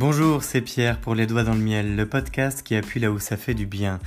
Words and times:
Bonjour, 0.00 0.42
c'est 0.42 0.62
Pierre 0.62 0.96
pour 0.96 1.14
Les 1.14 1.26
Doigts 1.26 1.42
dans 1.42 1.52
le 1.52 1.60
Miel, 1.60 1.94
le 1.94 2.06
podcast 2.06 2.62
qui 2.62 2.74
appuie 2.74 3.00
là 3.00 3.10
où 3.10 3.18
ça 3.18 3.36
fait 3.36 3.52
du 3.52 3.66
bien. 3.66 4.00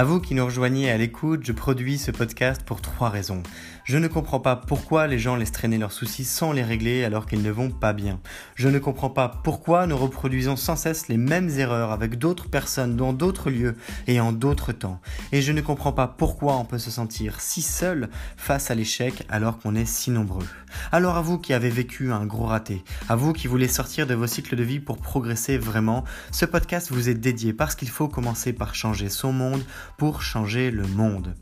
À 0.00 0.04
vous 0.04 0.18
qui 0.18 0.34
nous 0.34 0.46
rejoignez 0.46 0.90
à 0.90 0.96
l'écoute, 0.96 1.42
je 1.44 1.52
produis 1.52 1.98
ce 1.98 2.10
podcast 2.10 2.62
pour 2.64 2.80
trois 2.80 3.10
raisons. 3.10 3.42
Je 3.84 3.98
ne 3.98 4.08
comprends 4.08 4.40
pas 4.40 4.56
pourquoi 4.56 5.06
les 5.06 5.18
gens 5.18 5.36
laissent 5.36 5.52
traîner 5.52 5.76
leurs 5.76 5.92
soucis 5.92 6.24
sans 6.24 6.52
les 6.52 6.62
régler 6.62 7.04
alors 7.04 7.26
qu'ils 7.26 7.42
ne 7.42 7.50
vont 7.50 7.70
pas 7.70 7.92
bien. 7.92 8.18
Je 8.54 8.68
ne 8.68 8.78
comprends 8.78 9.10
pas 9.10 9.28
pourquoi 9.28 9.86
nous 9.86 9.98
reproduisons 9.98 10.56
sans 10.56 10.76
cesse 10.76 11.08
les 11.08 11.18
mêmes 11.18 11.50
erreurs 11.50 11.90
avec 11.90 12.16
d'autres 12.16 12.48
personnes 12.48 12.96
dans 12.96 13.12
d'autres 13.12 13.50
lieux 13.50 13.76
et 14.06 14.20
en 14.20 14.32
d'autres 14.32 14.72
temps. 14.72 15.02
Et 15.32 15.42
je 15.42 15.52
ne 15.52 15.60
comprends 15.60 15.92
pas 15.92 16.08
pourquoi 16.08 16.56
on 16.56 16.64
peut 16.64 16.78
se 16.78 16.90
sentir 16.90 17.40
si 17.42 17.60
seul 17.60 18.08
face 18.38 18.70
à 18.70 18.74
l'échec 18.74 19.26
alors 19.28 19.58
qu'on 19.58 19.74
est 19.74 19.84
si 19.84 20.10
nombreux. 20.10 20.46
Alors 20.92 21.16
à 21.16 21.20
vous 21.20 21.38
qui 21.38 21.52
avez 21.52 21.68
vécu 21.68 22.12
un 22.12 22.24
gros 22.24 22.46
raté, 22.46 22.84
à 23.08 23.16
vous 23.16 23.34
qui 23.34 23.48
voulez 23.48 23.68
sortir 23.68 24.06
de 24.06 24.14
vos 24.14 24.28
cycles 24.28 24.56
de 24.56 24.62
vie 24.62 24.80
pour 24.80 24.98
progresser 24.98 25.58
vraiment, 25.58 26.04
ce 26.30 26.46
podcast 26.46 26.90
vous 26.90 27.10
est 27.10 27.14
dédié 27.14 27.52
parce 27.52 27.74
qu'il 27.74 27.90
faut 27.90 28.08
commencer 28.08 28.54
par 28.54 28.74
changer 28.74 29.10
son 29.10 29.32
monde 29.32 29.62
pour 29.96 30.22
changer 30.22 30.70
le 30.70 30.86
monde. 30.86 31.34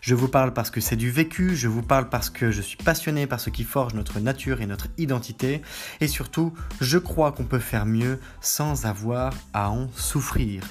Je 0.00 0.14
vous 0.14 0.28
parle 0.28 0.52
parce 0.52 0.70
que 0.70 0.82
c'est 0.82 0.96
du 0.96 1.10
vécu, 1.10 1.56
je 1.56 1.66
vous 1.66 1.82
parle 1.82 2.10
parce 2.10 2.28
que 2.28 2.50
je 2.50 2.60
suis 2.60 2.76
passionné 2.76 3.26
par 3.26 3.40
ce 3.40 3.48
qui 3.48 3.64
forge 3.64 3.94
notre 3.94 4.20
nature 4.20 4.60
et 4.60 4.66
notre 4.66 4.88
identité, 4.98 5.62
et 6.02 6.08
surtout, 6.08 6.52
je 6.82 6.98
crois 6.98 7.32
qu'on 7.32 7.44
peut 7.44 7.58
faire 7.58 7.86
mieux 7.86 8.20
sans 8.42 8.84
avoir 8.84 9.32
à 9.54 9.70
en 9.70 9.88
souffrir. 9.94 10.62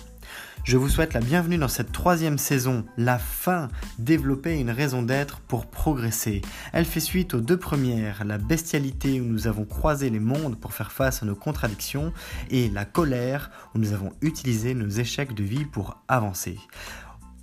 Je 0.66 0.78
vous 0.78 0.88
souhaite 0.88 1.14
la 1.14 1.20
bienvenue 1.20 1.58
dans 1.58 1.68
cette 1.68 1.92
troisième 1.92 2.38
saison, 2.38 2.86
la 2.96 3.18
fin, 3.18 3.68
développer 4.00 4.58
une 4.58 4.70
raison 4.70 5.02
d'être 5.02 5.40
pour 5.42 5.66
progresser. 5.66 6.42
Elle 6.72 6.86
fait 6.86 7.02
suite 7.02 7.34
aux 7.34 7.42
deux 7.42 7.58
premières, 7.58 8.24
la 8.24 8.38
bestialité 8.38 9.20
où 9.20 9.26
nous 9.26 9.48
avons 9.48 9.66
croisé 9.66 10.10
les 10.10 10.22
mondes 10.22 10.58
pour 10.58 10.74
faire 10.74 10.92
face 10.94 11.22
à 11.22 11.26
nos 11.26 11.36
contradictions, 11.36 12.14
et 12.50 12.70
la 12.70 12.86
colère 12.86 13.52
où 13.76 13.80
nous 13.80 13.94
avons 13.94 14.14
utilisé 14.22 14.74
nos 14.74 14.88
échecs 14.88 15.34
de 15.34 15.44
vie 15.44 15.66
pour 15.66 15.98
avancer. 16.08 16.58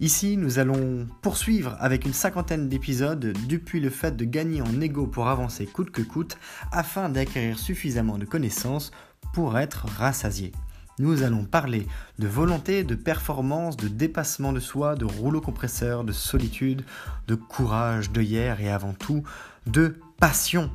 Ici, 0.00 0.38
nous 0.38 0.58
allons 0.58 1.06
poursuivre 1.20 1.76
avec 1.78 2.06
une 2.06 2.14
cinquantaine 2.14 2.70
d'épisodes 2.70 3.34
depuis 3.46 3.80
le 3.80 3.90
fait 3.90 4.16
de 4.16 4.24
gagner 4.24 4.62
en 4.62 4.80
ego 4.80 5.06
pour 5.06 5.28
avancer 5.28 5.66
coûte 5.66 5.90
que 5.90 6.00
coûte 6.00 6.38
afin 6.72 7.10
d'acquérir 7.10 7.58
suffisamment 7.58 8.16
de 8.16 8.24
connaissances 8.24 8.92
pour 9.34 9.58
être 9.58 9.84
rassasié. 9.98 10.52
Nous 10.98 11.22
allons 11.22 11.44
parler 11.44 11.86
de 12.18 12.26
volonté, 12.26 12.82
de 12.82 12.94
performance, 12.94 13.76
de 13.76 13.88
dépassement 13.88 14.54
de 14.54 14.60
soi, 14.60 14.94
de 14.94 15.04
rouleau 15.04 15.42
compresseur, 15.42 16.02
de 16.02 16.12
solitude, 16.12 16.82
de 17.28 17.34
courage, 17.34 18.10
de 18.10 18.22
hier 18.22 18.58
et 18.62 18.70
avant 18.70 18.94
tout 18.94 19.22
de 19.66 19.96
passion. 20.18 20.70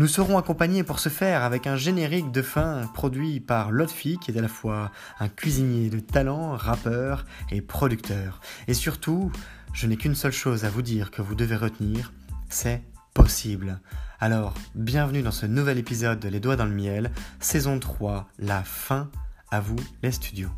Nous 0.00 0.08
serons 0.08 0.38
accompagnés 0.38 0.82
pour 0.82 0.98
ce 0.98 1.10
faire 1.10 1.42
avec 1.42 1.66
un 1.66 1.76
générique 1.76 2.32
de 2.32 2.40
fin 2.40 2.86
produit 2.94 3.38
par 3.38 3.70
Lotfi, 3.70 4.16
qui 4.16 4.30
est 4.30 4.38
à 4.38 4.40
la 4.40 4.48
fois 4.48 4.90
un 5.18 5.28
cuisinier 5.28 5.90
de 5.90 6.00
talent, 6.00 6.56
rappeur 6.56 7.26
et 7.50 7.60
producteur. 7.60 8.40
Et 8.66 8.72
surtout, 8.72 9.30
je 9.74 9.86
n'ai 9.86 9.98
qu'une 9.98 10.14
seule 10.14 10.32
chose 10.32 10.64
à 10.64 10.70
vous 10.70 10.80
dire 10.80 11.10
que 11.10 11.20
vous 11.20 11.34
devez 11.34 11.56
retenir, 11.56 12.14
c'est 12.48 12.82
possible. 13.12 13.78
Alors, 14.20 14.54
bienvenue 14.74 15.20
dans 15.20 15.32
ce 15.32 15.44
nouvel 15.44 15.76
épisode 15.76 16.18
de 16.18 16.30
Les 16.30 16.40
Doigts 16.40 16.56
dans 16.56 16.64
le 16.64 16.70
Miel, 16.70 17.10
saison 17.38 17.78
3, 17.78 18.26
la 18.38 18.62
fin, 18.62 19.10
à 19.50 19.60
vous 19.60 19.76
les 20.02 20.12
studios. 20.12 20.48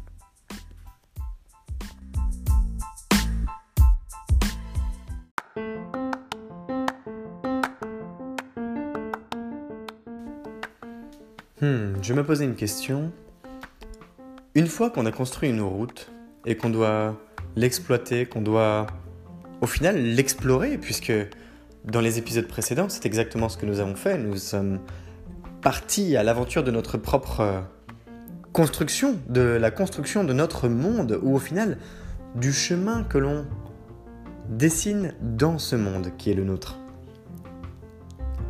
Je 12.03 12.14
me 12.14 12.25
posais 12.25 12.45
une 12.45 12.56
question. 12.56 13.12
Une 14.54 14.66
fois 14.66 14.91
qu'on 14.91 15.06
a 15.06 15.12
construit 15.12 15.49
une 15.49 15.60
route 15.60 16.10
et 16.44 16.56
qu'on 16.56 16.71
doit 16.71 17.16
l'exploiter, 17.54 18.26
qu'on 18.26 18.43
doit 18.43 18.87
au 19.60 19.66
final 19.66 19.97
l'explorer, 19.97 20.78
puisque 20.78 21.12
dans 21.84 22.00
les 22.00 22.19
épisodes 22.19 22.49
précédents, 22.49 22.88
c'est 22.88 23.06
exactement 23.06 23.49
ce 23.49 23.56
que 23.56 23.66
nous 23.66 23.78
avons 23.78 23.94
fait. 23.94 24.19
Nous 24.19 24.37
sommes 24.37 24.81
partis 25.62 26.16
à 26.16 26.25
l'aventure 26.25 26.65
de 26.65 26.72
notre 26.72 26.99
propre 26.99 27.62
construction, 28.53 29.16
de 29.28 29.41
la 29.43 29.71
construction 29.71 30.25
de 30.25 30.32
notre 30.32 30.69
monde, 30.69 31.21
ou 31.22 31.37
au 31.37 31.38
final 31.38 31.78
du 32.34 32.53
chemin 32.53 33.05
que 33.05 33.19
l'on 33.19 33.47
dessine 34.49 35.15
dans 35.21 35.59
ce 35.59 35.76
monde 35.76 36.10
qui 36.19 36.31
est 36.31 36.34
le 36.34 36.44
nôtre 36.44 36.81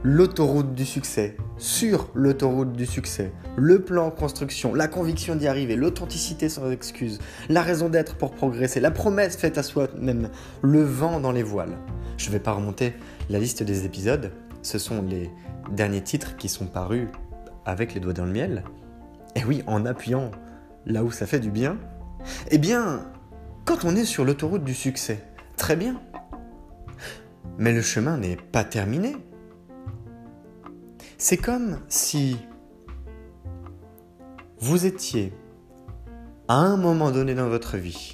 l'autoroute 0.05 0.75
du 0.75 0.85
succès, 0.85 1.37
sur 1.59 2.09
l'autoroute 2.15 2.73
du 2.73 2.87
succès, 2.87 3.33
le 3.57 3.83
plan 3.83 4.11
construction, 4.11 4.75
la 4.75 4.89
conviction 4.89 5.37
d'y 5.37 5.47
arriver, 5.47 5.77
l'authenticité 5.77 6.49
sans 6.49 6.71
excuse, 6.71 7.21
la 7.49 7.63
raison 7.63 7.89
d'être 7.89 8.17
pour 8.17 8.33
progresser, 8.33 8.81
la 8.81 8.91
promesse 8.91 9.37
faite 9.37 9.59
à 9.59 9.63
soi-même, 9.63 10.31
le 10.63 10.83
vent 10.83 11.21
dans 11.21 11.31
les 11.31 11.45
voiles. 11.45 11.79
Je 12.17 12.27
ne 12.27 12.33
vais 12.33 12.41
pas 12.41 12.53
remonter 12.53 12.95
la 13.31 13.39
liste 13.39 13.63
des 13.63 13.85
épisodes, 13.85 14.33
ce 14.63 14.79
sont 14.79 15.03
les 15.03 15.31
derniers 15.71 16.03
titres 16.03 16.37
qui 16.37 16.49
sont 16.49 16.67
parus 16.67 17.07
avec 17.65 17.95
les 17.95 18.01
doigts 18.01 18.13
dans 18.13 18.25
le 18.25 18.33
miel. 18.33 18.65
Et 19.37 19.45
oui, 19.45 19.63
en 19.67 19.87
appuyant 19.87 20.33
là 20.85 21.05
où 21.05 21.13
ça 21.13 21.27
fait 21.27 21.41
du 21.41 21.51
bien. 21.51 21.79
Eh 22.51 22.59
bien, 22.59 23.07
quand 23.65 23.85
on 23.85 23.95
est 23.95 24.05
sur 24.05 24.25
l'autoroute 24.25 24.65
du 24.65 24.75
succès, 24.75 25.23
très 25.57 25.77
bien. 25.77 26.01
Mais 27.59 27.73
le 27.73 27.83
chemin 27.83 28.17
n'est 28.17 28.37
pas 28.37 28.65
terminé. 28.65 29.17
C'est 31.25 31.37
comme 31.37 31.79
si 31.87 32.37
vous 34.59 34.87
étiez 34.87 35.33
à 36.49 36.57
un 36.57 36.77
moment 36.77 37.13
donné 37.13 37.37
dans 37.37 37.49
votre 37.49 37.77
vie 37.77 38.13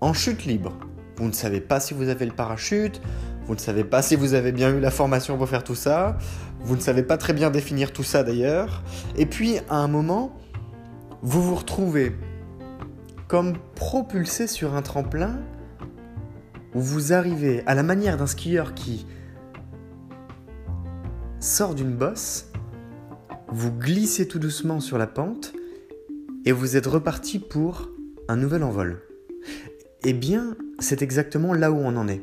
en 0.00 0.12
chute 0.12 0.44
libre. 0.44 0.78
Vous 1.16 1.26
ne 1.26 1.32
savez 1.32 1.60
pas 1.60 1.80
si 1.80 1.94
vous 1.94 2.08
avez 2.08 2.26
le 2.26 2.32
parachute, 2.32 3.02
vous 3.44 3.56
ne 3.56 3.58
savez 3.58 3.82
pas 3.82 4.02
si 4.02 4.14
vous 4.14 4.34
avez 4.34 4.52
bien 4.52 4.72
eu 4.72 4.78
la 4.78 4.92
formation 4.92 5.36
pour 5.36 5.48
faire 5.48 5.64
tout 5.64 5.74
ça, 5.74 6.16
vous 6.60 6.76
ne 6.76 6.80
savez 6.80 7.02
pas 7.02 7.16
très 7.16 7.32
bien 7.32 7.50
définir 7.50 7.92
tout 7.92 8.04
ça 8.04 8.22
d'ailleurs. 8.22 8.84
Et 9.16 9.26
puis 9.26 9.58
à 9.68 9.78
un 9.78 9.88
moment, 9.88 10.30
vous 11.22 11.42
vous 11.42 11.56
retrouvez 11.56 12.14
comme 13.26 13.54
propulsé 13.74 14.46
sur 14.46 14.76
un 14.76 14.82
tremplin 14.82 15.40
où 16.72 16.80
vous 16.80 17.12
arrivez 17.12 17.64
à 17.66 17.74
la 17.74 17.82
manière 17.82 18.16
d'un 18.16 18.28
skieur 18.28 18.74
qui 18.74 19.06
sort 21.40 21.74
d'une 21.74 21.94
bosse, 21.94 22.46
vous 23.48 23.72
glissez 23.72 24.26
tout 24.26 24.38
doucement 24.38 24.80
sur 24.80 24.98
la 24.98 25.06
pente 25.06 25.52
et 26.44 26.52
vous 26.52 26.76
êtes 26.76 26.86
reparti 26.86 27.38
pour 27.38 27.88
un 28.28 28.36
nouvel 28.36 28.62
envol. 28.62 29.02
Eh 30.04 30.12
bien, 30.12 30.56
c'est 30.78 31.02
exactement 31.02 31.52
là 31.54 31.70
où 31.72 31.76
on 31.76 31.96
en 31.96 32.08
est. 32.08 32.22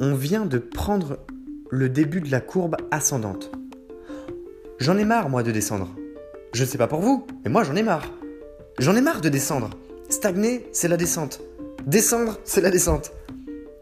On 0.00 0.14
vient 0.14 0.46
de 0.46 0.58
prendre 0.58 1.18
le 1.70 1.88
début 1.88 2.20
de 2.20 2.30
la 2.30 2.40
courbe 2.40 2.76
ascendante. 2.90 3.50
J'en 4.78 4.98
ai 4.98 5.04
marre, 5.04 5.28
moi, 5.28 5.42
de 5.42 5.50
descendre. 5.50 5.94
Je 6.52 6.62
ne 6.62 6.68
sais 6.68 6.78
pas 6.78 6.88
pour 6.88 7.00
vous, 7.00 7.26
mais 7.44 7.50
moi, 7.50 7.62
j'en 7.64 7.76
ai 7.76 7.82
marre. 7.82 8.12
J'en 8.78 8.96
ai 8.96 9.00
marre 9.00 9.20
de 9.20 9.28
descendre. 9.28 9.70
Stagner, 10.08 10.66
c'est 10.72 10.88
la 10.88 10.96
descente. 10.96 11.40
Descendre, 11.86 12.38
c'est 12.44 12.60
la 12.60 12.70
descente. 12.70 13.12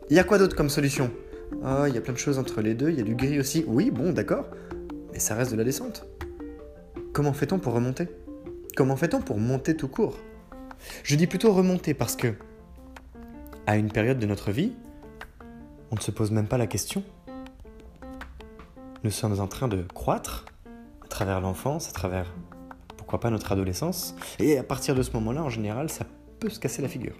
Il 0.09 0.17
y 0.17 0.21
a 0.21 0.25
quoi 0.25 0.39
d'autre 0.39 0.57
comme 0.57 0.69
solution? 0.69 1.11
Ah, 1.63 1.85
il 1.89 1.95
y 1.95 1.99
a 1.99 2.01
plein 2.01 2.15
de 2.15 2.19
choses 2.19 2.39
entre 2.39 2.63
les 2.63 2.75
deux, 2.75 2.91
il 2.91 2.97
y 2.97 3.01
a 3.01 3.05
du 3.05 3.15
gris 3.15 3.39
aussi. 3.39 3.65
Oui, 3.67 3.91
bon, 3.91 4.13
d'accord. 4.13 4.47
Mais 5.13 5.19
ça 5.19 5.35
reste 5.35 5.53
de 5.53 5.57
la 5.57 5.65
descente. 5.65 6.07
Comment 7.13 7.33
fait-on 7.33 7.59
pour 7.59 7.75
remonter? 7.75 8.09
Comment 8.77 8.97
fait-on 8.97 9.21
pour 9.21 9.39
monter 9.39 9.77
tout 9.77 9.89
court? 9.89 10.17
Je 11.03 11.17
dis 11.17 11.27
plutôt 11.27 11.53
remonter 11.53 11.93
parce 11.93 12.17
que, 12.17 12.35
à 13.67 13.77
une 13.77 13.91
période 13.91 14.19
de 14.19 14.27
notre 14.27 14.53
vie, 14.53 14.73
on 15.91 15.97
ne 15.97 16.01
se 16.01 16.11
pose 16.11 16.31
même 16.31 16.47
pas 16.47 16.57
la 16.57 16.67
question. 16.67 17.03
Nous 19.05 19.11
sommes 19.11 19.41
en 19.41 19.47
train 19.47 19.69
de 19.69 19.83
croître 19.95 20.47
à 21.05 21.09
travers 21.09 21.41
l'enfance, 21.41 21.89
à 21.89 21.93
travers, 21.93 22.33
pourquoi 22.97 23.21
pas, 23.21 23.31
notre 23.31 23.53
adolescence. 23.53 24.15
Et 24.39 24.57
à 24.57 24.63
partir 24.63 24.95
de 24.95 25.03
ce 25.03 25.13
moment-là, 25.13 25.43
en 25.43 25.51
général, 25.51 25.91
ça 25.91 26.07
peut 26.39 26.49
se 26.49 26.61
casser 26.61 26.81
la 26.81 26.89
figure. 26.89 27.17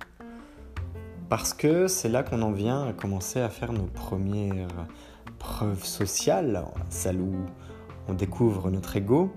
Parce 1.31 1.55
que 1.55 1.87
c'est 1.87 2.09
là 2.09 2.25
qu'on 2.25 2.43
en 2.43 2.51
vient 2.51 2.89
à 2.89 2.93
commencer 2.93 3.41
à 3.41 3.49
faire 3.49 3.73
nos 3.73 3.87
premières 3.87 4.67
preuves 5.39 5.85
sociales, 5.85 6.65
celles 6.89 7.21
où 7.21 7.33
on 8.09 8.15
découvre 8.15 8.69
notre 8.69 8.97
ego, 8.97 9.33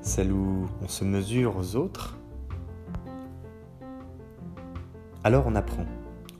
celles 0.00 0.32
où 0.32 0.66
on 0.82 0.88
se 0.88 1.04
mesure 1.04 1.58
aux 1.58 1.76
autres. 1.76 2.16
Alors 5.24 5.44
on 5.46 5.54
apprend. 5.54 5.84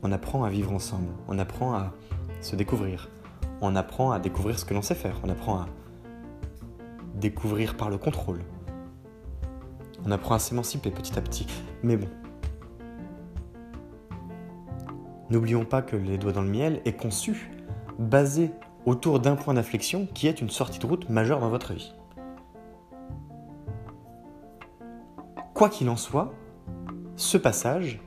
On 0.01 0.11
apprend 0.11 0.43
à 0.43 0.49
vivre 0.49 0.73
ensemble. 0.73 1.11
On 1.27 1.37
apprend 1.37 1.75
à 1.75 1.93
se 2.41 2.55
découvrir. 2.55 3.11
On 3.61 3.75
apprend 3.75 4.09
à 4.13 4.19
découvrir 4.19 4.57
ce 4.57 4.65
que 4.65 4.73
l'on 4.73 4.81
sait 4.81 4.95
faire. 4.95 5.19
On 5.23 5.29
apprend 5.29 5.59
à 5.59 5.67
découvrir 7.13 7.77
par 7.77 7.91
le 7.91 7.99
contrôle. 7.99 8.39
On 10.07 10.11
apprend 10.11 10.33
à 10.33 10.39
s'émanciper 10.39 10.89
petit 10.89 11.19
à 11.19 11.21
petit. 11.21 11.45
Mais 11.83 11.97
bon, 11.97 12.07
N'oublions 15.29 15.65
pas 15.65 15.81
que 15.81 15.95
les 15.95 16.17
doigts 16.17 16.33
dans 16.33 16.43
le 16.43 16.49
miel 16.49 16.81
est 16.85 16.93
conçu, 16.93 17.49
basé 17.97 18.51
autour 18.85 19.19
d'un 19.19 19.35
point 19.35 19.55
d'inflexion 19.55 20.07
qui 20.13 20.27
est 20.27 20.39
une 20.39 20.49
sortie 20.49 20.79
de 20.79 20.85
route 20.85 21.09
majeure 21.09 21.39
dans 21.39 21.49
votre 21.49 21.73
vie. 21.73 21.93
Quoi 25.55 25.69
qu'il 25.69 25.89
en 25.89 25.95
soit, 25.95 26.33
ce 27.15 27.37
passage 27.37 27.99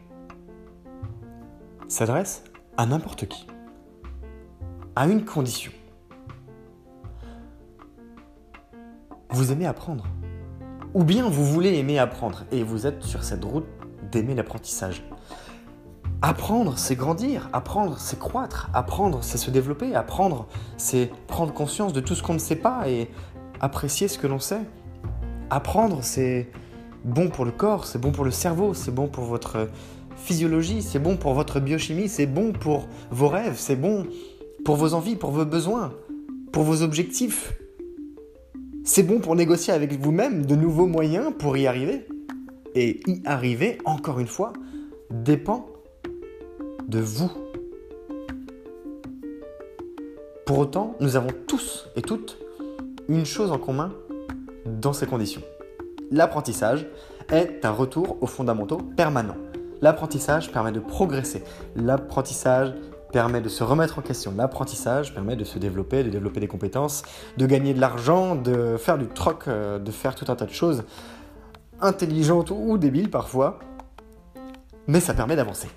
s'adresse 1.89 2.45
à 2.77 2.87
n'importe 2.87 3.27
qui, 3.27 3.47
à 4.95 5.09
une 5.09 5.25
condition. 5.25 5.73
Vous 9.31 9.51
aimez 9.51 9.67
apprendre, 9.67 10.07
ou 10.95 11.03
bien 11.03 11.29
vous 11.29 11.45
voulez 11.45 11.79
aimer 11.79 11.99
apprendre, 11.99 12.45
et 12.53 12.63
vous 12.63 12.87
êtes 12.87 13.03
sur 13.03 13.25
cette 13.25 13.45
route 13.45 13.67
d'aimer 14.13 14.35
l'apprentissage. 14.35 15.03
Apprendre, 16.21 16.77
c'est 16.77 16.97
grandir. 16.97 17.49
Apprendre, 17.53 17.97
c'est 17.99 18.19
croître. 18.19 18.69
Apprendre, 18.75 19.21
c'est 19.23 19.39
se 19.39 19.53
développer. 19.53 19.95
Apprendre, 19.95 20.49
c'est 20.77 21.11
prendre 21.29 21.53
conscience 21.53 21.93
de 21.93 22.01
tout 22.01 22.17
ce 22.17 22.25
qu'on 22.25 22.35
ne 22.35 22.41
sait 22.41 22.57
pas 22.57 22.89
et 22.89 23.09
apprécier 23.61 24.09
ce 24.09 24.19
que 24.19 24.27
l'on 24.27 24.41
sait. 24.41 24.63
Apprendre, 25.51 26.01
c'est 26.03 26.51
bon 27.05 27.29
pour 27.29 27.45
le 27.45 27.53
corps, 27.53 27.87
c'est 27.87 28.01
bon 28.01 28.11
pour 28.11 28.25
le 28.25 28.33
cerveau, 28.33 28.75
c'est 28.75 28.91
bon 28.91 29.07
pour 29.07 29.25
votre 29.25 29.69
physiologie, 30.17 30.83
c'est 30.83 30.99
bon 30.99 31.17
pour 31.17 31.35
votre 31.35 31.61
biochimie, 31.61 32.09
c'est 32.09 32.27
bon 32.27 32.53
pour 32.53 32.89
vos 33.13 33.29
rêves, 33.29 33.57
c'est 33.57 33.77
bon 33.77 34.05
pour 34.65 34.75
vos 34.75 34.95
envies, 34.95 35.15
pour 35.15 35.31
vos 35.31 35.45
besoins, 35.45 35.93
pour 36.53 36.65
vos 36.65 36.83
objectifs. 36.83 37.53
C'est 38.83 39.05
bon 39.05 39.21
pour 39.21 39.37
négocier 39.37 39.73
avec 39.73 39.93
vous-même 39.93 40.47
de 40.47 40.57
nouveaux 40.57 40.87
moyens 40.87 41.33
pour 41.39 41.57
y 41.57 41.69
arriver. 41.69 42.09
Et 42.75 43.01
y 43.07 43.23
arriver, 43.25 43.79
encore 43.85 44.19
une 44.19 44.27
fois, 44.27 44.53
dépend 45.11 45.67
de 46.89 46.99
vous. 47.01 47.31
Pour 50.47 50.59
autant, 50.59 50.97
nous 51.01 51.17
avons 51.17 51.31
tous 51.47 51.89
et 51.95 52.03
toutes 52.03 52.39
une 53.09 53.27
chose 53.27 53.53
en 53.53 53.59
commun 53.59 53.93
dans 54.65 54.93
ces 54.93 55.07
conditions. 55.07 55.43
L'apprentissage 56.11 56.87
est 57.31 57.65
un 57.65 57.71
retour 57.71 58.17
aux 58.23 58.27
fondamentaux 58.27 58.79
permanent. 58.79 59.37
L'apprentissage 59.83 60.51
permet 60.51 60.73
de 60.73 60.81
progresser. 60.81 61.45
L'apprentissage 61.77 62.75
permet 63.13 63.41
de 63.41 63.49
se 63.49 63.63
remettre 63.63 63.99
en 63.99 64.03
question. 64.03 64.33
L'apprentissage 64.37 65.15
permet 65.15 65.37
de 65.37 65.45
se 65.45 65.59
développer, 65.59 66.03
de 66.03 66.11
développer 66.11 66.41
des 66.41 66.49
compétences, 66.49 67.03
de 67.37 67.47
gagner 67.47 67.75
de 67.75 67.81
l'argent, 67.81 68.35
de 68.35 68.77
faire 68.77 68.99
du 68.99 69.07
troc, 69.07 69.45
euh, 69.49 69.79
de 69.79 69.91
faire 69.91 70.15
tout 70.15 70.31
un 70.31 70.37
tas 70.37 70.47
de 70.47 70.53
choses 70.53 70.85
intelligentes 71.81 72.51
ou 72.51 72.79
débiles 72.79 73.11
parfois. 73.11 73.59
Mais 74.87 75.01
ça 75.01 75.15
permet 75.15 75.37
d'avancer. 75.37 75.69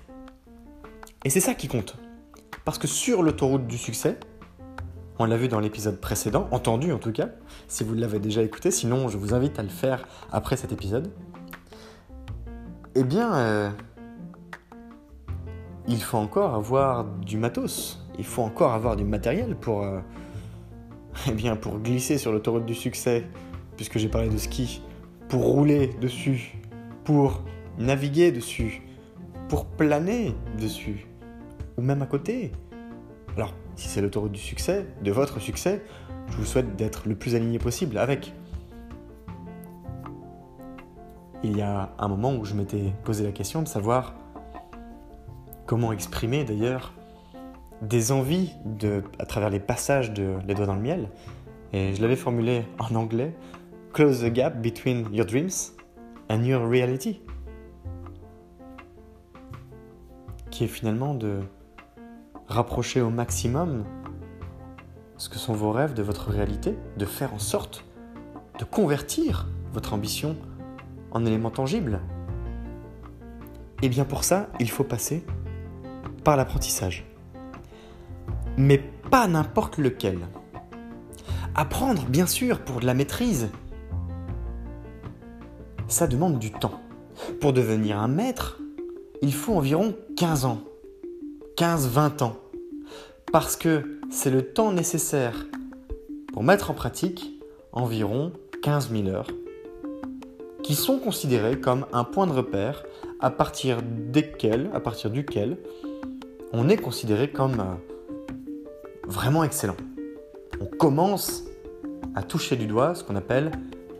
Et 1.24 1.30
c'est 1.30 1.40
ça 1.40 1.54
qui 1.54 1.68
compte. 1.68 1.96
Parce 2.64 2.78
que 2.78 2.86
sur 2.86 3.22
l'autoroute 3.22 3.66
du 3.66 3.78
succès, 3.78 4.18
on 5.18 5.24
l'a 5.24 5.36
vu 5.36 5.48
dans 5.48 5.60
l'épisode 5.60 6.00
précédent, 6.00 6.48
entendu 6.50 6.92
en 6.92 6.98
tout 6.98 7.12
cas, 7.12 7.28
si 7.68 7.84
vous 7.84 7.94
l'avez 7.94 8.18
déjà 8.18 8.42
écouté, 8.42 8.70
sinon 8.70 9.08
je 9.08 9.18
vous 9.18 9.34
invite 9.34 9.58
à 9.58 9.62
le 9.62 9.68
faire 9.68 10.06
après 10.32 10.56
cet 10.56 10.72
épisode. 10.72 11.12
Eh 12.94 13.04
bien, 13.04 13.34
euh, 13.34 13.70
il 15.86 16.02
faut 16.02 16.18
encore 16.18 16.54
avoir 16.54 17.04
du 17.04 17.36
matos, 17.36 18.04
il 18.18 18.24
faut 18.24 18.42
encore 18.42 18.72
avoir 18.72 18.96
du 18.96 19.04
matériel 19.04 19.54
pour, 19.54 19.82
euh, 19.82 20.00
eh 21.28 21.32
bien, 21.32 21.56
pour 21.56 21.78
glisser 21.78 22.18
sur 22.18 22.32
l'autoroute 22.32 22.66
du 22.66 22.74
succès, 22.74 23.24
puisque 23.76 23.98
j'ai 23.98 24.08
parlé 24.08 24.28
de 24.28 24.38
ski, 24.38 24.82
pour 25.28 25.44
rouler 25.44 25.88
dessus, 26.00 26.58
pour 27.04 27.42
naviguer 27.78 28.32
dessus, 28.32 28.82
pour 29.48 29.66
planer 29.66 30.34
dessus 30.60 31.06
ou 31.76 31.82
même 31.82 32.02
à 32.02 32.06
côté. 32.06 32.52
Alors, 33.36 33.54
si 33.76 33.88
c'est 33.88 34.00
l'autoroute 34.00 34.32
du 34.32 34.40
succès, 34.40 34.86
de 35.02 35.10
votre 35.10 35.40
succès, 35.40 35.82
je 36.30 36.36
vous 36.36 36.44
souhaite 36.44 36.76
d'être 36.76 37.08
le 37.08 37.14
plus 37.14 37.34
aligné 37.34 37.58
possible 37.58 37.98
avec. 37.98 38.32
Il 41.42 41.56
y 41.56 41.62
a 41.62 41.92
un 41.98 42.08
moment 42.08 42.34
où 42.34 42.44
je 42.44 42.54
m'étais 42.54 42.92
posé 43.04 43.24
la 43.24 43.32
question 43.32 43.62
de 43.62 43.68
savoir 43.68 44.14
comment 45.66 45.92
exprimer 45.92 46.44
d'ailleurs 46.44 46.92
des 47.82 48.12
envies 48.12 48.52
de, 48.64 49.02
à 49.18 49.26
travers 49.26 49.50
les 49.50 49.58
passages 49.58 50.12
de 50.12 50.36
Les 50.46 50.54
doigts 50.54 50.66
dans 50.66 50.76
le 50.76 50.82
miel. 50.82 51.08
Et 51.72 51.94
je 51.94 52.02
l'avais 52.02 52.16
formulé 52.16 52.64
en 52.78 52.94
anglais 52.94 53.34
Close 53.92 54.22
the 54.22 54.32
gap 54.32 54.62
between 54.62 55.06
your 55.12 55.26
dreams 55.26 55.72
and 56.30 56.44
your 56.44 56.66
reality. 56.66 57.20
Qui 60.50 60.64
est 60.64 60.68
finalement 60.68 61.14
de 61.14 61.40
rapprocher 62.52 63.00
au 63.00 63.10
maximum 63.10 63.84
ce 65.16 65.28
que 65.28 65.38
sont 65.38 65.54
vos 65.54 65.72
rêves 65.72 65.94
de 65.94 66.02
votre 66.02 66.30
réalité, 66.30 66.76
de 66.96 67.06
faire 67.06 67.32
en 67.32 67.38
sorte 67.38 67.84
de 68.58 68.64
convertir 68.64 69.48
votre 69.72 69.94
ambition 69.94 70.36
en 71.10 71.24
éléments 71.24 71.50
tangibles. 71.50 72.00
Et 73.82 73.88
bien 73.88 74.04
pour 74.04 74.24
ça, 74.24 74.48
il 74.60 74.70
faut 74.70 74.84
passer 74.84 75.24
par 76.24 76.36
l'apprentissage. 76.36 77.04
Mais 78.56 78.78
pas 79.10 79.26
n'importe 79.26 79.78
lequel. 79.78 80.18
Apprendre, 81.54 82.04
bien 82.04 82.26
sûr, 82.26 82.60
pour 82.60 82.80
de 82.80 82.86
la 82.86 82.94
maîtrise, 82.94 83.48
ça 85.88 86.06
demande 86.06 86.38
du 86.38 86.52
temps. 86.52 86.80
Pour 87.40 87.52
devenir 87.52 87.98
un 87.98 88.08
maître, 88.08 88.60
il 89.22 89.34
faut 89.34 89.54
environ 89.54 89.94
15 90.16 90.44
ans. 90.44 90.60
15-20 91.56 92.22
ans 92.22 92.41
parce 93.32 93.56
que 93.56 93.98
c'est 94.10 94.30
le 94.30 94.42
temps 94.42 94.72
nécessaire 94.72 95.46
pour 96.34 96.42
mettre 96.42 96.70
en 96.70 96.74
pratique 96.74 97.40
environ 97.72 98.32
15 98.62 98.90
000 98.90 99.08
heures, 99.08 99.30
qui 100.62 100.74
sont 100.74 100.98
considérées 100.98 101.58
comme 101.58 101.86
un 101.94 102.04
point 102.04 102.26
de 102.26 102.32
repère 102.32 102.84
à 103.20 103.30
partir, 103.30 103.78
desquels, 103.82 104.70
à 104.74 104.80
partir 104.80 105.10
duquel 105.10 105.56
on 106.52 106.68
est 106.68 106.76
considéré 106.76 107.30
comme 107.30 107.60
euh, 107.60 108.28
vraiment 109.06 109.42
excellent. 109.42 109.76
On 110.60 110.66
commence 110.66 111.44
à 112.14 112.22
toucher 112.22 112.56
du 112.56 112.66
doigt 112.66 112.94
ce 112.94 113.02
qu'on 113.02 113.16
appelle 113.16 113.50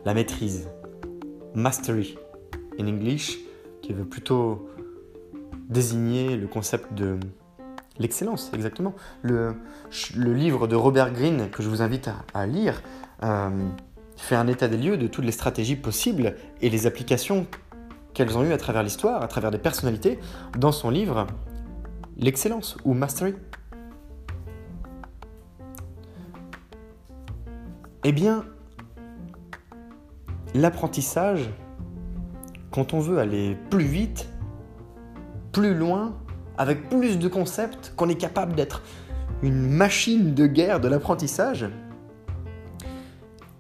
la 0.05 0.13
maîtrise, 0.13 0.69
mastery 1.55 2.19
in 2.79 2.87
English, 2.87 3.39
qui 3.81 3.95
veut 3.95 4.05
plutôt 4.05 4.69
désigner 5.71 6.37
le 6.37 6.47
concept 6.47 6.93
de 6.93 7.17
L'excellence, 7.99 8.51
exactement. 8.55 8.95
Le, 9.23 9.55
livre 10.17 10.67
de 10.67 10.77
Robert 10.77 11.13
Greene, 11.13 11.51
que 11.51 11.63
je 11.63 11.69
vous 11.69 11.83
invite 11.83 12.11
à, 12.33 12.47
lire, 12.47 12.83
euh, 13.23 13.51
fait 14.17 14.35
un 14.35 14.47
état 14.47 14.69
des 14.69 14.79
lieux 14.79 14.97
de 14.97 15.07
toutes 15.07 15.25
les 15.25 15.33
stratégies 15.33 15.77
possibles 15.77 16.37
et 16.61 16.71
les 16.71 16.87
applications 16.87 17.47
qu'elles 18.15 18.37
ont 18.37 18.45
eues 18.45 18.53
à 18.53 18.59
travers 18.59 18.83
l'histoire, 18.83 19.23
à 19.23 19.29
travers 19.29 19.51
des 19.51 19.59
personnalités, 19.59 20.19
dans 20.59 20.73
son 20.73 20.91
livre 20.91 21.27
L'excellence 22.17 22.77
ou 22.85 22.95
Mastery. 22.95 23.35
Eh 28.05 28.13
bien, 28.13 28.45
l'apprentissage, 30.55 31.51
quand 32.71 32.95
on 32.95 33.01
veut 33.01 33.19
aller 33.19 33.57
plus 33.71 33.85
vite, 33.85 34.29
plus 35.53 35.75
loin, 35.75 36.15
avec 36.63 36.89
plus 36.89 37.19
de 37.19 37.27
concepts, 37.27 37.93
qu'on 37.97 38.09
est 38.09 38.15
capable 38.15 38.55
d'être 38.55 38.83
une 39.43 39.69
machine 39.69 40.33
de 40.33 40.47
guerre 40.47 40.79
de 40.79 40.87
l'apprentissage, 40.87 41.67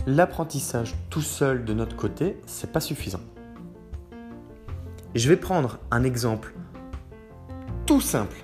l'apprentissage 0.06 0.94
tout 1.11 1.21
seul 1.21 1.64
de 1.64 1.75
notre 1.75 1.97
côté, 1.97 2.40
c'est 2.47 2.71
pas 2.71 2.78
suffisant. 2.78 3.21
Je 5.16 5.28
vais 5.28 5.37
prendre 5.37 5.80
un 5.90 6.04
exemple 6.04 6.54
tout 7.87 8.00
simple. 8.00 8.37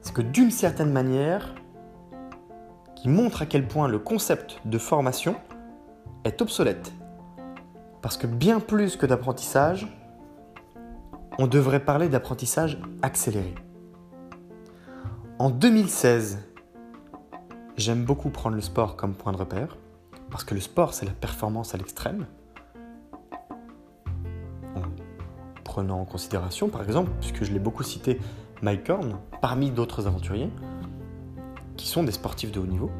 C'est 0.00 0.14
que 0.14 0.22
d'une 0.22 0.50
certaine 0.50 0.92
manière, 0.92 1.54
qui 2.96 3.10
montre 3.10 3.42
à 3.42 3.46
quel 3.46 3.68
point 3.68 3.86
le 3.86 3.98
concept 3.98 4.60
de 4.64 4.78
formation 4.78 5.36
est 6.24 6.40
obsolète. 6.40 6.90
Parce 8.00 8.16
que 8.16 8.26
bien 8.26 8.60
plus 8.60 8.96
que 8.96 9.04
d'apprentissage, 9.04 9.86
on 11.38 11.46
devrait 11.46 11.80
parler 11.80 12.08
d'apprentissage 12.08 12.78
accéléré. 13.02 13.54
En 15.38 15.50
2016, 15.50 16.38
j'aime 17.76 18.04
beaucoup 18.04 18.30
prendre 18.30 18.56
le 18.56 18.62
sport 18.62 18.96
comme 18.96 19.14
point 19.14 19.32
de 19.32 19.38
repère, 19.38 19.76
parce 20.30 20.44
que 20.44 20.54
le 20.54 20.60
sport, 20.60 20.94
c'est 20.94 21.06
la 21.06 21.12
performance 21.12 21.74
à 21.74 21.78
l'extrême. 21.78 22.26
En 24.76 24.82
prenant 25.64 26.00
en 26.00 26.04
considération, 26.04 26.68
par 26.68 26.82
exemple, 26.82 27.10
puisque 27.20 27.44
je 27.44 27.52
l'ai 27.52 27.58
beaucoup 27.58 27.82
cité, 27.82 28.20
Mike 28.62 28.90
Horn, 28.90 29.16
parmi 29.40 29.70
d'autres 29.70 30.06
aventuriers, 30.06 30.50
qui 31.76 31.88
sont 31.88 32.02
des 32.02 32.12
sportifs 32.12 32.52
de 32.52 32.60
haut 32.60 32.66
niveau, 32.66 32.90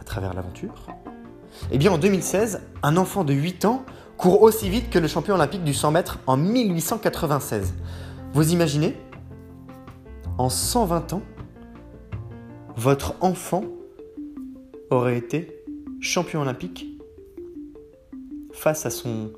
à 0.00 0.04
travers 0.04 0.32
l'aventure. 0.32 0.86
Eh 1.70 1.78
bien, 1.78 1.92
en 1.92 1.98
2016, 1.98 2.62
un 2.82 2.96
enfant 2.96 3.24
de 3.24 3.34
8 3.34 3.66
ans 3.66 3.84
court 4.16 4.42
aussi 4.42 4.68
vite 4.68 4.90
que 4.90 4.98
le 4.98 5.08
champion 5.08 5.34
olympique 5.34 5.64
du 5.64 5.74
100 5.74 5.90
mètres 5.90 6.18
en 6.26 6.36
1896. 6.36 7.74
Vous 8.32 8.52
imaginez? 8.52 8.96
En 10.38 10.48
120 10.48 11.14
ans, 11.14 11.22
votre 12.76 13.14
enfant 13.20 13.64
aurait 14.90 15.16
été 15.16 15.64
champion 16.00 16.42
olympique 16.42 16.86
face 18.52 18.86
à 18.86 18.90
son 18.90 19.32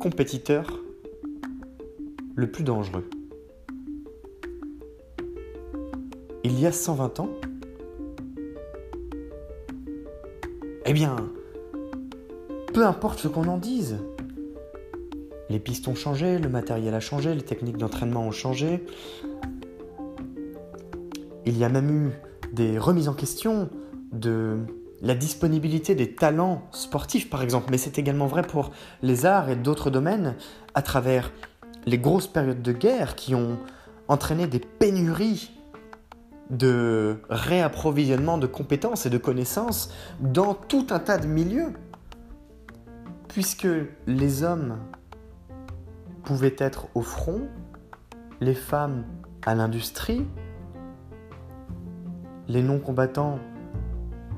compétiteur 0.00 0.80
le 2.34 2.50
plus 2.50 2.64
dangereux. 2.64 3.08
Il 6.44 6.58
y 6.58 6.66
a 6.66 6.72
120 6.72 7.20
ans, 7.20 7.30
eh 10.86 10.92
bien, 10.92 11.16
peu 12.72 12.86
importe 12.86 13.18
ce 13.18 13.28
qu'on 13.28 13.48
en 13.48 13.58
dise, 13.58 13.98
les 15.50 15.58
pistes 15.58 15.88
ont 15.88 15.94
changé, 15.94 16.38
le 16.38 16.48
matériel 16.48 16.94
a 16.94 17.00
changé, 17.00 17.34
les 17.34 17.42
techniques 17.42 17.76
d'entraînement 17.76 18.26
ont 18.26 18.30
changé. 18.30 18.84
Il 21.44 21.58
y 21.58 21.64
a 21.64 21.68
même 21.68 21.90
eu 21.90 22.10
des 22.52 22.78
remises 22.78 23.08
en 23.08 23.14
question 23.14 23.68
de 24.12 24.58
la 25.02 25.14
disponibilité 25.14 25.94
des 25.94 26.14
talents 26.14 26.62
sportifs, 26.70 27.28
par 27.28 27.42
exemple, 27.42 27.68
mais 27.70 27.78
c'est 27.78 27.98
également 27.98 28.26
vrai 28.26 28.42
pour 28.42 28.70
les 29.02 29.26
arts 29.26 29.50
et 29.50 29.56
d'autres 29.56 29.90
domaines, 29.90 30.36
à 30.74 30.80
travers 30.80 31.32
les 31.86 31.98
grosses 31.98 32.28
périodes 32.28 32.62
de 32.62 32.72
guerre 32.72 33.16
qui 33.16 33.34
ont 33.34 33.58
entraîné 34.08 34.46
des 34.46 34.60
pénuries 34.60 35.50
de 36.50 37.16
réapprovisionnement 37.28 38.38
de 38.38 38.46
compétences 38.46 39.06
et 39.06 39.10
de 39.10 39.18
connaissances 39.18 39.90
dans 40.20 40.54
tout 40.54 40.86
un 40.90 40.98
tas 40.98 41.18
de 41.18 41.26
milieux. 41.26 41.72
Puisque 43.32 43.66
les 44.06 44.42
hommes 44.42 44.76
pouvaient 46.22 46.54
être 46.58 46.88
au 46.94 47.00
front, 47.00 47.48
les 48.42 48.54
femmes 48.54 49.04
à 49.46 49.54
l'industrie, 49.54 50.26
les 52.46 52.62
non-combattants 52.62 53.38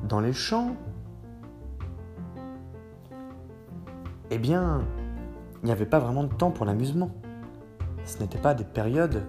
dans 0.09 0.21
les 0.21 0.33
champs, 0.33 0.77
eh 4.31 4.39
bien, 4.39 4.85
il 5.63 5.67
n'y 5.67 5.73
avait 5.73 5.87
pas 5.87 5.99
vraiment 5.99 6.23
de 6.23 6.33
temps 6.33 6.53
pour 6.53 6.65
l'amusement. 6.65 7.11
Ce 8.05 8.21
n'était 8.21 8.39
pas 8.39 8.55
des 8.55 8.65
périodes 8.65 9.25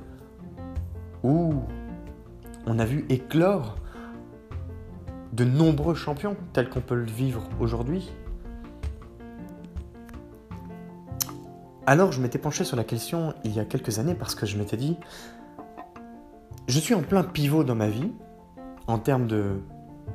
où 1.24 1.56
on 2.68 2.78
a 2.78 2.86
vu 2.86 3.06
éclore 3.10 3.78
de 5.34 5.44
nombreux 5.44 5.96
champions 5.96 6.38
tels 6.54 6.70
qu'on 6.70 6.82
peut 6.82 6.94
le 6.94 7.06
vivre 7.06 7.50
aujourd'hui. 7.60 8.12
Alors 11.88 12.12
je 12.12 12.20
m'étais 12.20 12.40
penché 12.40 12.64
sur 12.64 12.76
la 12.76 12.84
question 12.84 13.36
il 13.44 13.54
y 13.54 13.60
a 13.60 13.66
quelques 13.66 14.00
années 14.00 14.16
parce 14.16 14.34
que 14.34 14.48
je 14.48 14.58
m'étais 14.58 14.78
dit, 14.78 14.98
je 16.68 16.80
suis 16.80 16.96
en 16.96 17.04
plein 17.04 17.24
pivot 17.24 17.64
dans 17.64 17.76
ma 17.76 17.90
vie 17.90 18.12
en 18.88 18.98
termes 18.98 19.28
de, 19.28 19.62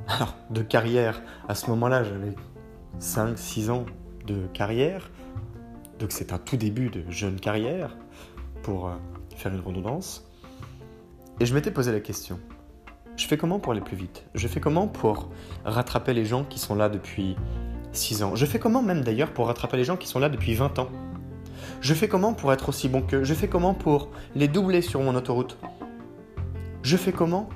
de 0.49 0.61
carrière. 0.61 1.21
À 1.47 1.55
ce 1.55 1.69
moment-là, 1.69 2.03
j'avais 2.03 2.35
5-6 2.99 3.71
ans 3.71 3.85
de 4.27 4.47
carrière. 4.47 5.11
Donc 5.99 6.11
c'est 6.11 6.33
un 6.33 6.39
tout 6.39 6.57
début 6.57 6.89
de 6.89 7.09
jeune 7.09 7.39
carrière 7.39 7.95
pour 8.63 8.87
euh, 8.87 8.95
faire 9.37 9.53
une 9.53 9.61
redondance. 9.61 10.27
Et 11.39 11.45
je 11.45 11.53
m'étais 11.55 11.71
posé 11.71 11.93
la 11.93 12.01
question, 12.01 12.37
je 13.15 13.25
fais 13.25 13.37
comment 13.37 13.59
pour 13.59 13.71
aller 13.71 13.81
plus 13.81 13.95
vite? 13.95 14.25
Je 14.35 14.47
fais 14.47 14.59
comment 14.59 14.87
pour 14.87 15.29
rattraper 15.63 16.13
les 16.13 16.25
gens 16.25 16.43
qui 16.43 16.59
sont 16.59 16.75
là 16.75 16.89
depuis 16.89 17.37
6 17.93 18.23
ans? 18.23 18.35
Je 18.35 18.45
fais 18.45 18.59
comment 18.59 18.81
même 18.81 19.01
d'ailleurs 19.01 19.31
pour 19.31 19.47
rattraper 19.47 19.77
les 19.77 19.85
gens 19.85 19.95
qui 19.95 20.07
sont 20.07 20.19
là 20.19 20.27
depuis 20.27 20.53
20 20.53 20.79
ans? 20.79 20.89
Je 21.81 21.93
fais 21.93 22.07
comment 22.07 22.33
pour 22.33 22.51
être 22.53 22.69
aussi 22.69 22.89
bon 22.89 23.01
qu'eux 23.01 23.23
Je 23.23 23.33
fais 23.33 23.47
comment 23.47 23.73
pour 23.73 24.09
les 24.35 24.47
doubler 24.47 24.81
sur 24.81 25.01
mon 25.01 25.15
autoroute? 25.15 25.57
Je 26.83 26.97
fais 26.97 27.11
comment 27.11 27.49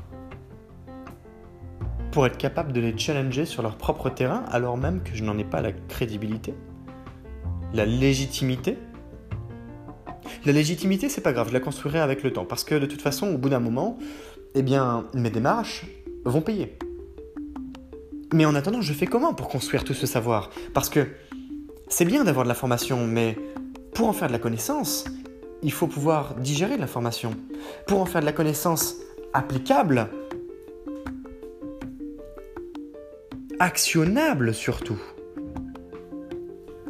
pour 2.11 2.25
être 2.25 2.37
capable 2.37 2.71
de 2.71 2.79
les 2.79 2.97
challenger 2.97 3.45
sur 3.45 3.61
leur 3.61 3.75
propre 3.75 4.09
terrain 4.09 4.45
alors 4.51 4.77
même 4.77 5.01
que 5.03 5.15
je 5.15 5.23
n'en 5.23 5.37
ai 5.37 5.43
pas 5.43 5.61
la 5.61 5.73
crédibilité, 5.73 6.53
la 7.73 7.85
légitimité? 7.85 8.77
La 10.45 10.51
légitimité, 10.51 11.09
c'est 11.09 11.21
pas 11.21 11.33
grave, 11.33 11.49
je 11.49 11.53
la 11.53 11.59
construirai 11.59 11.99
avec 11.99 12.23
le 12.23 12.31
temps. 12.31 12.45
Parce 12.45 12.63
que 12.63 12.75
de 12.75 12.85
toute 12.85 13.01
façon, 13.01 13.33
au 13.33 13.37
bout 13.37 13.49
d'un 13.49 13.59
moment, 13.59 13.97
eh 14.53 14.61
bien, 14.61 15.05
mes 15.13 15.29
démarches 15.29 15.87
vont 16.23 16.41
payer. 16.41 16.77
Mais 18.33 18.45
en 18.45 18.55
attendant, 18.55 18.81
je 18.81 18.93
fais 18.93 19.07
comment 19.07 19.33
pour 19.33 19.47
construire 19.47 19.83
tout 19.83 19.93
ce 19.93 20.05
savoir? 20.05 20.49
Parce 20.73 20.89
que 20.89 21.07
c'est 21.87 22.05
bien 22.05 22.23
d'avoir 22.23 22.43
de 22.43 22.49
la 22.49 22.55
formation, 22.55 23.07
mais 23.07 23.37
pour 23.95 24.09
en 24.09 24.13
faire 24.13 24.27
de 24.27 24.33
la 24.33 24.39
connaissance, 24.39 25.05
il 25.63 25.71
faut 25.71 25.87
pouvoir 25.87 26.35
digérer 26.35 26.75
de 26.75 26.81
l'information. 26.81 27.33
Pour 27.87 28.01
en 28.01 28.05
faire 28.05 28.19
de 28.19 28.25
la 28.25 28.33
connaissance 28.33 28.97
applicable, 29.33 30.09
actionnable 33.57 34.53
surtout, 34.53 35.01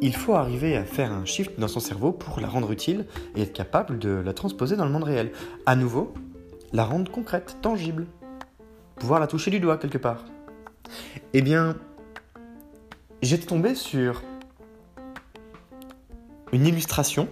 il 0.01 0.15
faut 0.15 0.33
arriver 0.33 0.75
à 0.75 0.83
faire 0.83 1.11
un 1.11 1.25
shift 1.25 1.59
dans 1.59 1.67
son 1.67 1.79
cerveau 1.79 2.11
pour 2.11 2.39
la 2.39 2.47
rendre 2.47 2.71
utile 2.71 3.05
et 3.35 3.43
être 3.43 3.53
capable 3.53 3.99
de 3.99 4.09
la 4.09 4.33
transposer 4.33 4.75
dans 4.75 4.85
le 4.85 4.91
monde 4.91 5.03
réel. 5.03 5.31
À 5.67 5.75
nouveau, 5.75 6.11
la 6.73 6.85
rendre 6.85 7.11
concrète, 7.11 7.57
tangible. 7.61 8.07
Pouvoir 8.95 9.19
la 9.19 9.27
toucher 9.27 9.51
du 9.51 9.59
doigt 9.59 9.77
quelque 9.77 9.99
part. 9.99 10.25
Eh 11.33 11.43
bien, 11.43 11.75
j'étais 13.21 13.45
tombé 13.45 13.75
sur 13.75 14.23
une 16.51 16.65
illustration. 16.65 17.27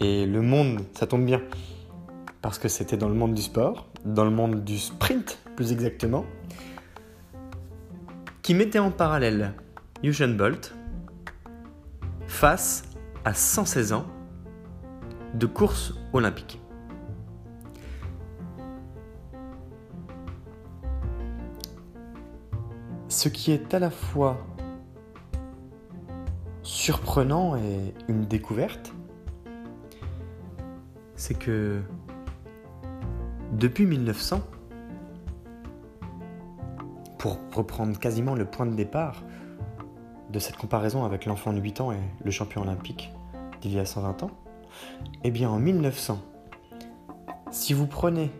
Et 0.00 0.26
le 0.26 0.42
monde, 0.42 0.80
ça 0.94 1.06
tombe 1.06 1.24
bien, 1.24 1.40
parce 2.42 2.58
que 2.58 2.68
c'était 2.68 2.96
dans 2.96 3.08
le 3.08 3.14
monde 3.14 3.34
du 3.34 3.42
sport, 3.42 3.88
dans 4.04 4.24
le 4.24 4.30
monde 4.30 4.62
du 4.62 4.78
sprint 4.78 5.38
plus 5.56 5.72
exactement, 5.72 6.24
qui 8.42 8.54
mettait 8.54 8.78
en 8.78 8.90
parallèle 8.90 9.54
Usain 10.02 10.28
Bolt, 10.28 10.74
face 12.26 12.84
à 13.24 13.32
116 13.32 13.92
ans 13.94 14.06
de 15.34 15.46
course 15.46 15.94
olympique. 16.12 16.60
Ce 23.08 23.28
qui 23.30 23.50
est 23.50 23.72
à 23.72 23.78
la 23.78 23.90
fois 23.90 24.36
surprenant 26.86 27.56
et 27.56 27.92
une 28.06 28.26
découverte, 28.26 28.94
c'est 31.16 31.36
que 31.36 31.82
depuis 33.50 33.86
1900, 33.86 34.40
pour 37.18 37.40
reprendre 37.52 37.98
quasiment 37.98 38.36
le 38.36 38.44
point 38.44 38.66
de 38.66 38.76
départ, 38.76 39.24
de 40.30 40.38
cette 40.38 40.56
comparaison 40.56 41.04
avec 41.04 41.26
l'enfant 41.26 41.52
de 41.52 41.58
8 41.58 41.80
ans 41.80 41.90
et 41.90 41.98
le 42.24 42.30
champion 42.30 42.62
olympique 42.62 43.12
d'il 43.60 43.72
y 43.72 43.80
a 43.80 43.84
120 43.84 44.22
ans 44.22 44.30
Eh 45.24 45.32
bien, 45.32 45.50
en 45.50 45.58
1900, 45.58 46.20
si 47.50 47.72
vous 47.72 47.88
prenez 47.88 48.30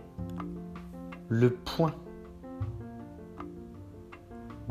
le 1.29 1.51
point 1.51 1.97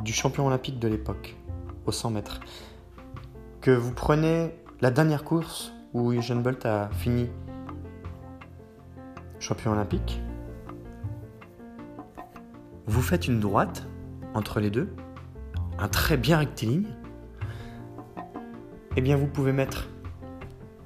du 0.01 0.13
champion 0.13 0.47
olympique 0.47 0.79
de 0.79 0.87
l'époque 0.87 1.35
au 1.85 1.91
100 1.91 2.11
mètres, 2.11 2.39
que 3.65 3.71
vous 3.71 3.93
prenez 3.93 4.51
la 4.79 4.91
dernière 4.91 5.23
course 5.23 5.73
où 5.95 6.13
Usain 6.13 6.35
Bolt 6.35 6.63
a 6.67 6.87
fini 6.91 7.27
champion 9.39 9.71
olympique, 9.71 10.21
vous 12.85 13.01
faites 13.01 13.27
une 13.27 13.39
droite 13.39 13.87
entre 14.35 14.59
les 14.59 14.69
deux, 14.69 14.93
un 15.79 15.87
trait 15.87 16.15
bien 16.15 16.37
rectiligne, 16.37 16.85
eh 18.97 19.01
bien 19.01 19.17
vous 19.17 19.25
pouvez 19.25 19.51
mettre 19.51 19.89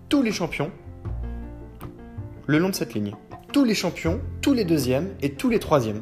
tous 0.08 0.22
les 0.22 0.32
champions 0.32 0.72
le 2.48 2.60
long 2.60 2.70
de 2.70 2.76
cette 2.76 2.94
ligne. 2.94 3.14
Tous 3.52 3.66
les 3.66 3.76
champions, 3.76 4.22
tous 4.42 4.54
les 4.54 4.64
deuxièmes 4.64 5.10
et 5.22 5.34
tous 5.34 5.50
les 5.50 5.60
troisièmes. 5.60 6.02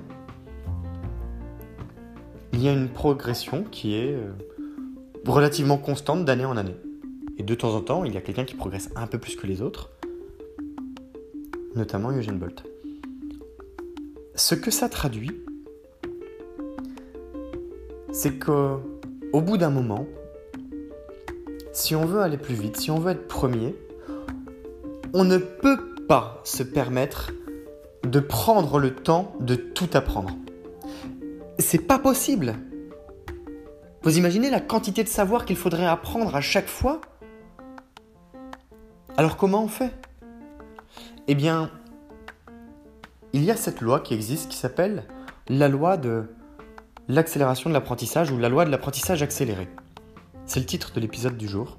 Il 2.53 2.61
y 2.61 2.69
a 2.69 2.71
une 2.71 2.89
progression 2.89 3.63
qui 3.63 3.95
est 3.95 4.13
euh, 4.13 4.31
relativement 5.31 5.77
constante 5.77 6.25
d'année 6.25 6.45
en 6.45 6.57
année. 6.57 6.75
Et 7.37 7.43
de 7.43 7.55
temps 7.55 7.75
en 7.75 7.81
temps, 7.81 8.03
il 8.03 8.13
y 8.13 8.17
a 8.17 8.21
quelqu'un 8.21 8.45
qui 8.45 8.55
progresse 8.55 8.89
un 8.95 9.07
peu 9.07 9.19
plus 9.19 9.35
que 9.35 9.45
les 9.45 9.61
autres, 9.61 9.91
notamment 11.75 12.11
Eugene 12.11 12.37
Bolt. 12.37 12.63
Ce 14.35 14.55
que 14.55 14.71
ça 14.71 14.89
traduit, 14.89 15.31
c'est 18.11 18.39
qu'au 18.39 18.81
bout 19.33 19.57
d'un 19.57 19.69
moment, 19.69 20.07
si 21.73 21.95
on 21.95 22.05
veut 22.05 22.21
aller 22.21 22.37
plus 22.37 22.55
vite, 22.55 22.77
si 22.77 22.89
on 22.89 22.99
veut 22.99 23.11
être 23.11 23.27
premier, 23.27 23.75
on 25.13 25.23
ne 25.23 25.37
peut 25.37 25.79
pas 26.07 26.41
se 26.43 26.63
permettre 26.63 27.31
de 28.03 28.19
prendre 28.19 28.79
le 28.79 28.95
temps 28.95 29.35
de 29.39 29.55
tout 29.55 29.89
apprendre. 29.93 30.35
C'est 31.59 31.85
pas 31.85 31.99
possible. 31.99 32.55
Vous 34.03 34.17
imaginez 34.17 34.49
la 34.49 34.61
quantité 34.61 35.03
de 35.03 35.09
savoir 35.09 35.45
qu'il 35.45 35.55
faudrait 35.55 35.85
apprendre 35.85 36.35
à 36.35 36.41
chaque 36.41 36.67
fois? 36.67 37.01
Alors 39.17 39.37
comment 39.37 39.63
on 39.63 39.67
fait? 39.67 39.91
Eh 41.27 41.35
bien, 41.35 41.71
il 43.33 43.43
y 43.43 43.51
a 43.51 43.55
cette 43.55 43.81
loi 43.81 43.99
qui 43.99 44.13
existe 44.13 44.49
qui 44.49 44.57
s'appelle 44.57 45.03
la 45.49 45.67
loi 45.67 45.97
de 45.97 46.25
l'accélération 47.07 47.69
de 47.69 47.73
l'apprentissage 47.73 48.31
ou 48.31 48.37
la 48.37 48.49
loi 48.49 48.65
de 48.65 48.69
l'apprentissage 48.69 49.23
accéléré. 49.23 49.67
C'est 50.45 50.59
le 50.59 50.65
titre 50.65 50.93
de 50.93 50.99
l'épisode 50.99 51.37
du 51.37 51.47
jour 51.47 51.77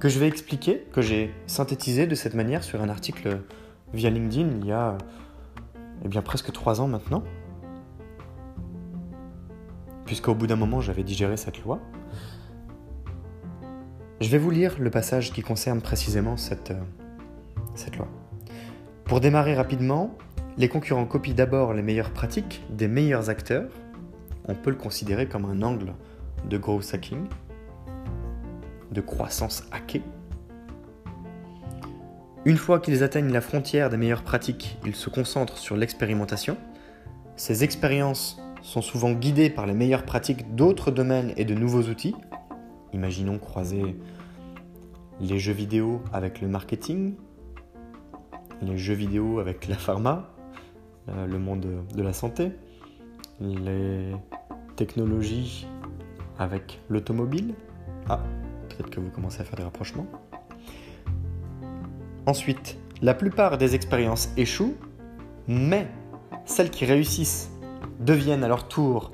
que 0.00 0.08
je 0.08 0.18
vais 0.18 0.28
expliquer, 0.28 0.86
que 0.92 1.02
j'ai 1.02 1.32
synthétisé 1.46 2.06
de 2.06 2.14
cette 2.14 2.34
manière 2.34 2.64
sur 2.64 2.80
un 2.82 2.88
article 2.88 3.42
via 3.92 4.08
LinkedIn 4.08 4.48
il 4.62 4.66
y 4.66 4.72
a 4.72 4.96
eh 6.04 6.08
bien, 6.08 6.22
presque 6.22 6.50
trois 6.52 6.80
ans 6.80 6.88
maintenant, 6.88 7.22
puisqu'au 10.10 10.34
bout 10.34 10.48
d'un 10.48 10.56
moment 10.56 10.80
j'avais 10.80 11.04
digéré 11.04 11.36
cette 11.36 11.62
loi. 11.62 11.78
Je 14.20 14.28
vais 14.28 14.38
vous 14.38 14.50
lire 14.50 14.74
le 14.80 14.90
passage 14.90 15.32
qui 15.32 15.40
concerne 15.40 15.80
précisément 15.80 16.36
cette, 16.36 16.72
euh, 16.72 16.80
cette 17.76 17.96
loi. 17.96 18.08
Pour 19.04 19.20
démarrer 19.20 19.54
rapidement, 19.54 20.18
les 20.58 20.68
concurrents 20.68 21.06
copient 21.06 21.36
d'abord 21.36 21.74
les 21.74 21.82
meilleures 21.82 22.10
pratiques 22.10 22.64
des 22.70 22.88
meilleurs 22.88 23.30
acteurs. 23.30 23.70
On 24.48 24.56
peut 24.56 24.70
le 24.70 24.76
considérer 24.76 25.28
comme 25.28 25.44
un 25.44 25.62
angle 25.62 25.94
de 26.44 26.58
growth 26.58 26.92
hacking, 26.92 27.28
de 28.90 29.00
croissance 29.00 29.62
hackée. 29.70 30.02
Une 32.44 32.56
fois 32.56 32.80
qu'ils 32.80 33.04
atteignent 33.04 33.32
la 33.32 33.40
frontière 33.40 33.90
des 33.90 33.96
meilleures 33.96 34.24
pratiques, 34.24 34.76
ils 34.84 34.96
se 34.96 35.08
concentrent 35.08 35.58
sur 35.58 35.76
l'expérimentation. 35.76 36.56
Ces 37.36 37.62
expériences 37.62 38.39
sont 38.62 38.82
souvent 38.82 39.12
guidées 39.12 39.50
par 39.50 39.66
les 39.66 39.74
meilleures 39.74 40.04
pratiques 40.04 40.54
d'autres 40.54 40.90
domaines 40.90 41.32
et 41.36 41.44
de 41.44 41.54
nouveaux 41.54 41.82
outils. 41.82 42.14
Imaginons 42.92 43.38
croiser 43.38 43.96
les 45.20 45.38
jeux 45.38 45.52
vidéo 45.52 46.02
avec 46.12 46.40
le 46.40 46.48
marketing, 46.48 47.14
les 48.62 48.78
jeux 48.78 48.94
vidéo 48.94 49.38
avec 49.38 49.68
la 49.68 49.76
pharma, 49.76 50.30
euh, 51.08 51.26
le 51.26 51.38
monde 51.38 51.66
de 51.94 52.02
la 52.02 52.12
santé, 52.12 52.52
les 53.40 54.12
technologies 54.76 55.66
avec 56.38 56.80
l'automobile. 56.88 57.54
Ah, 58.08 58.20
peut-être 58.68 58.90
que 58.90 59.00
vous 59.00 59.10
commencez 59.10 59.40
à 59.40 59.44
faire 59.44 59.56
des 59.56 59.62
rapprochements. 59.62 60.06
Ensuite, 62.26 62.78
la 63.02 63.14
plupart 63.14 63.58
des 63.58 63.74
expériences 63.74 64.30
échouent, 64.36 64.76
mais 65.48 65.86
celles 66.44 66.70
qui 66.70 66.84
réussissent 66.84 67.50
deviennent 68.00 68.42
à 68.42 68.48
leur 68.48 68.66
tour 68.66 69.12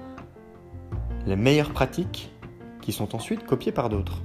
les 1.26 1.36
meilleures 1.36 1.72
pratiques 1.72 2.32
qui 2.80 2.92
sont 2.92 3.14
ensuite 3.14 3.44
copiées 3.44 3.72
par 3.72 3.88
d'autres. 3.88 4.22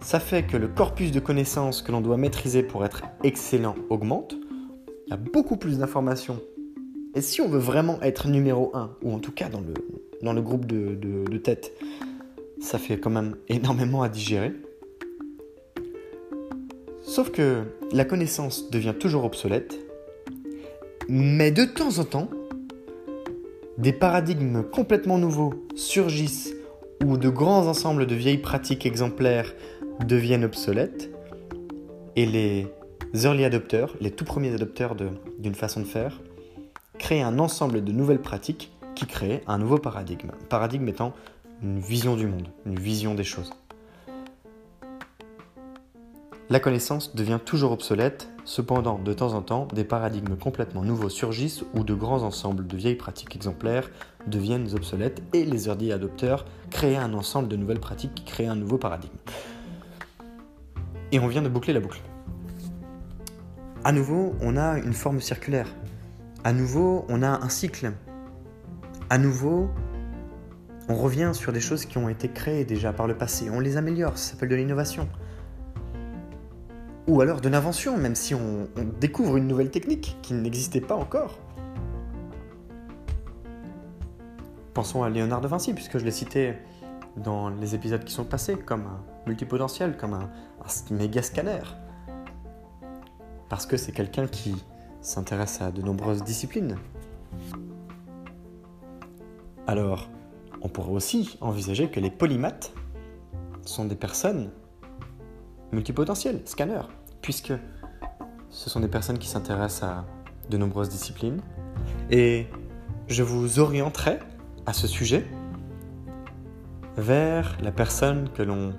Ça 0.00 0.20
fait 0.20 0.44
que 0.44 0.56
le 0.56 0.68
corpus 0.68 1.10
de 1.10 1.20
connaissances 1.20 1.82
que 1.82 1.92
l'on 1.92 2.00
doit 2.00 2.16
maîtriser 2.16 2.62
pour 2.62 2.84
être 2.84 3.02
excellent 3.22 3.74
augmente. 3.90 4.34
Il 5.06 5.10
y 5.10 5.12
a 5.12 5.16
beaucoup 5.16 5.56
plus 5.56 5.78
d'informations. 5.78 6.40
Et 7.14 7.20
si 7.20 7.40
on 7.40 7.48
veut 7.48 7.58
vraiment 7.58 8.00
être 8.02 8.28
numéro 8.28 8.70
1, 8.72 8.96
ou 9.02 9.12
en 9.12 9.18
tout 9.18 9.32
cas 9.32 9.48
dans 9.48 9.60
le, 10.32 10.40
groupe 10.40 10.64
de, 10.64 10.94
de 10.94 11.38
tête, 11.38 11.72
ça 12.60 12.78
fait 12.78 12.98
quand 12.98 13.10
même 13.10 13.36
énormément 13.48 14.02
à 14.02 14.08
digérer. 14.08 14.52
Sauf 17.02 17.30
que 17.30 17.64
la 17.92 18.04
connaissance 18.04 18.70
devient 18.70 18.94
toujours 18.98 19.24
obsolète, 19.24 19.76
mais 21.08 21.50
de 21.50 21.64
temps 21.64 21.98
en 21.98 22.04
temps, 22.04 22.28
des 23.80 23.94
paradigmes 23.94 24.62
complètement 24.62 25.16
nouveaux 25.16 25.54
surgissent 25.74 26.52
ou 27.02 27.16
de 27.16 27.30
grands 27.30 27.66
ensembles 27.66 28.06
de 28.06 28.14
vieilles 28.14 28.36
pratiques 28.36 28.84
exemplaires 28.84 29.54
deviennent 30.04 30.44
obsolètes 30.44 31.10
et 32.14 32.26
les 32.26 32.66
early 33.14 33.42
adopters, 33.42 33.96
les 34.02 34.10
tout 34.10 34.26
premiers 34.26 34.52
adopteurs 34.52 34.94
d'une 35.38 35.54
façon 35.54 35.80
de 35.80 35.86
faire, 35.86 36.20
créent 36.98 37.22
un 37.22 37.38
ensemble 37.38 37.82
de 37.82 37.90
nouvelles 37.90 38.20
pratiques 38.20 38.70
qui 38.94 39.06
créent 39.06 39.42
un 39.46 39.56
nouveau 39.56 39.78
paradigme. 39.78 40.32
paradigme 40.50 40.88
étant 40.88 41.14
une 41.62 41.78
vision 41.78 42.16
du 42.16 42.26
monde, 42.26 42.48
une 42.66 42.78
vision 42.78 43.14
des 43.14 43.24
choses. 43.24 43.50
La 46.50 46.60
connaissance 46.60 47.16
devient 47.16 47.38
toujours 47.42 47.72
obsolète, 47.72 48.28
cependant 48.50 48.98
de 48.98 49.12
temps 49.12 49.34
en 49.34 49.42
temps, 49.42 49.68
des 49.72 49.84
paradigmes 49.84 50.36
complètement 50.36 50.82
nouveaux 50.82 51.08
surgissent 51.08 51.62
ou 51.72 51.84
de 51.84 51.94
grands 51.94 52.24
ensembles 52.24 52.66
de 52.66 52.76
vieilles 52.76 52.96
pratiques 52.96 53.36
exemplaires 53.36 53.88
deviennent 54.26 54.74
obsolètes 54.74 55.22
et 55.32 55.44
les 55.44 55.68
early 55.68 55.92
adopteurs 55.92 56.44
créent 56.68 56.96
un 56.96 57.14
ensemble 57.14 57.46
de 57.46 57.54
nouvelles 57.54 57.78
pratiques 57.78 58.12
qui 58.12 58.24
créent 58.24 58.48
un 58.48 58.56
nouveau 58.56 58.76
paradigme. 58.76 59.14
Et 61.12 61.20
on 61.20 61.28
vient 61.28 61.42
de 61.42 61.48
boucler 61.48 61.72
la 61.72 61.78
boucle. 61.78 62.00
À 63.84 63.92
nouveau, 63.92 64.34
on 64.40 64.56
a 64.56 64.78
une 64.78 64.94
forme 64.94 65.20
circulaire. 65.20 65.68
À 66.42 66.52
nouveau, 66.52 67.04
on 67.08 67.22
a 67.22 67.28
un 67.28 67.48
cycle. 67.48 67.92
À 69.10 69.18
nouveau, 69.18 69.70
on 70.88 70.96
revient 70.96 71.30
sur 71.34 71.52
des 71.52 71.60
choses 71.60 71.84
qui 71.84 71.98
ont 71.98 72.08
été 72.08 72.28
créées 72.28 72.64
déjà 72.64 72.92
par 72.92 73.06
le 73.06 73.16
passé. 73.16 73.48
On 73.48 73.60
les 73.60 73.76
améliore, 73.76 74.18
ça 74.18 74.32
s'appelle 74.32 74.48
de 74.48 74.56
l'innovation. 74.56 75.08
Ou 77.10 77.20
alors 77.20 77.40
de 77.40 77.48
l'invention, 77.48 77.96
même 77.96 78.14
si 78.14 78.36
on, 78.36 78.68
découvre 79.00 79.36
une 79.36 79.48
nouvelle 79.48 79.72
technique 79.72 80.16
qui 80.22 80.32
n'existait 80.32 80.80
pas 80.80 80.94
encore. 80.94 81.40
Pensons 84.74 85.02
à 85.02 85.10
Léonard 85.10 85.40
de 85.40 85.48
Vinci, 85.48 85.74
puisque 85.74 85.98
je 85.98 86.04
l'ai 86.04 86.12
cité 86.12 86.54
dans 87.16 87.48
les 87.48 87.74
épisodes 87.74 88.04
qui 88.04 88.12
sont 88.12 88.22
passés, 88.22 88.54
comme 88.54 88.82
un 88.82 89.00
multipotentiel, 89.26 89.96
comme 89.96 90.14
un, 90.14 90.30
méga 90.92 91.20
scanner. 91.20 91.62
Parce 93.48 93.66
que 93.66 93.76
c'est 93.76 93.90
quelqu'un 93.90 94.28
qui 94.28 94.54
s'intéresse 95.00 95.60
à 95.60 95.72
de 95.72 95.82
nombreuses 95.82 96.22
disciplines. 96.22 96.76
Alors, 99.66 100.08
on 100.62 100.68
pourrait 100.68 100.92
aussi 100.92 101.36
envisager 101.40 101.90
que 101.90 101.98
les 101.98 102.10
polymathes 102.12 102.72
sont 103.64 103.86
des 103.86 103.96
personnes 103.96 104.52
multipotentielles, 105.72 106.42
scanners, 106.44 106.86
puisque 107.22 107.52
ce 108.48 108.70
sont 108.70 108.80
des 108.80 108.88
personnes 108.88 109.18
qui 109.18 109.28
s'intéressent 109.28 109.84
à 109.84 110.04
de 110.50 110.56
nombreuses 110.56 110.88
disciplines. 110.88 111.40
Et 112.10 112.46
je 113.08 113.22
vous 113.22 113.58
orienterai 113.58 114.18
à 114.66 114.72
ce 114.72 114.86
sujet 114.86 115.24
vers 116.96 117.56
la 117.62 117.72
personne 117.72 118.28
que 118.34 118.42
l'on 118.42 118.74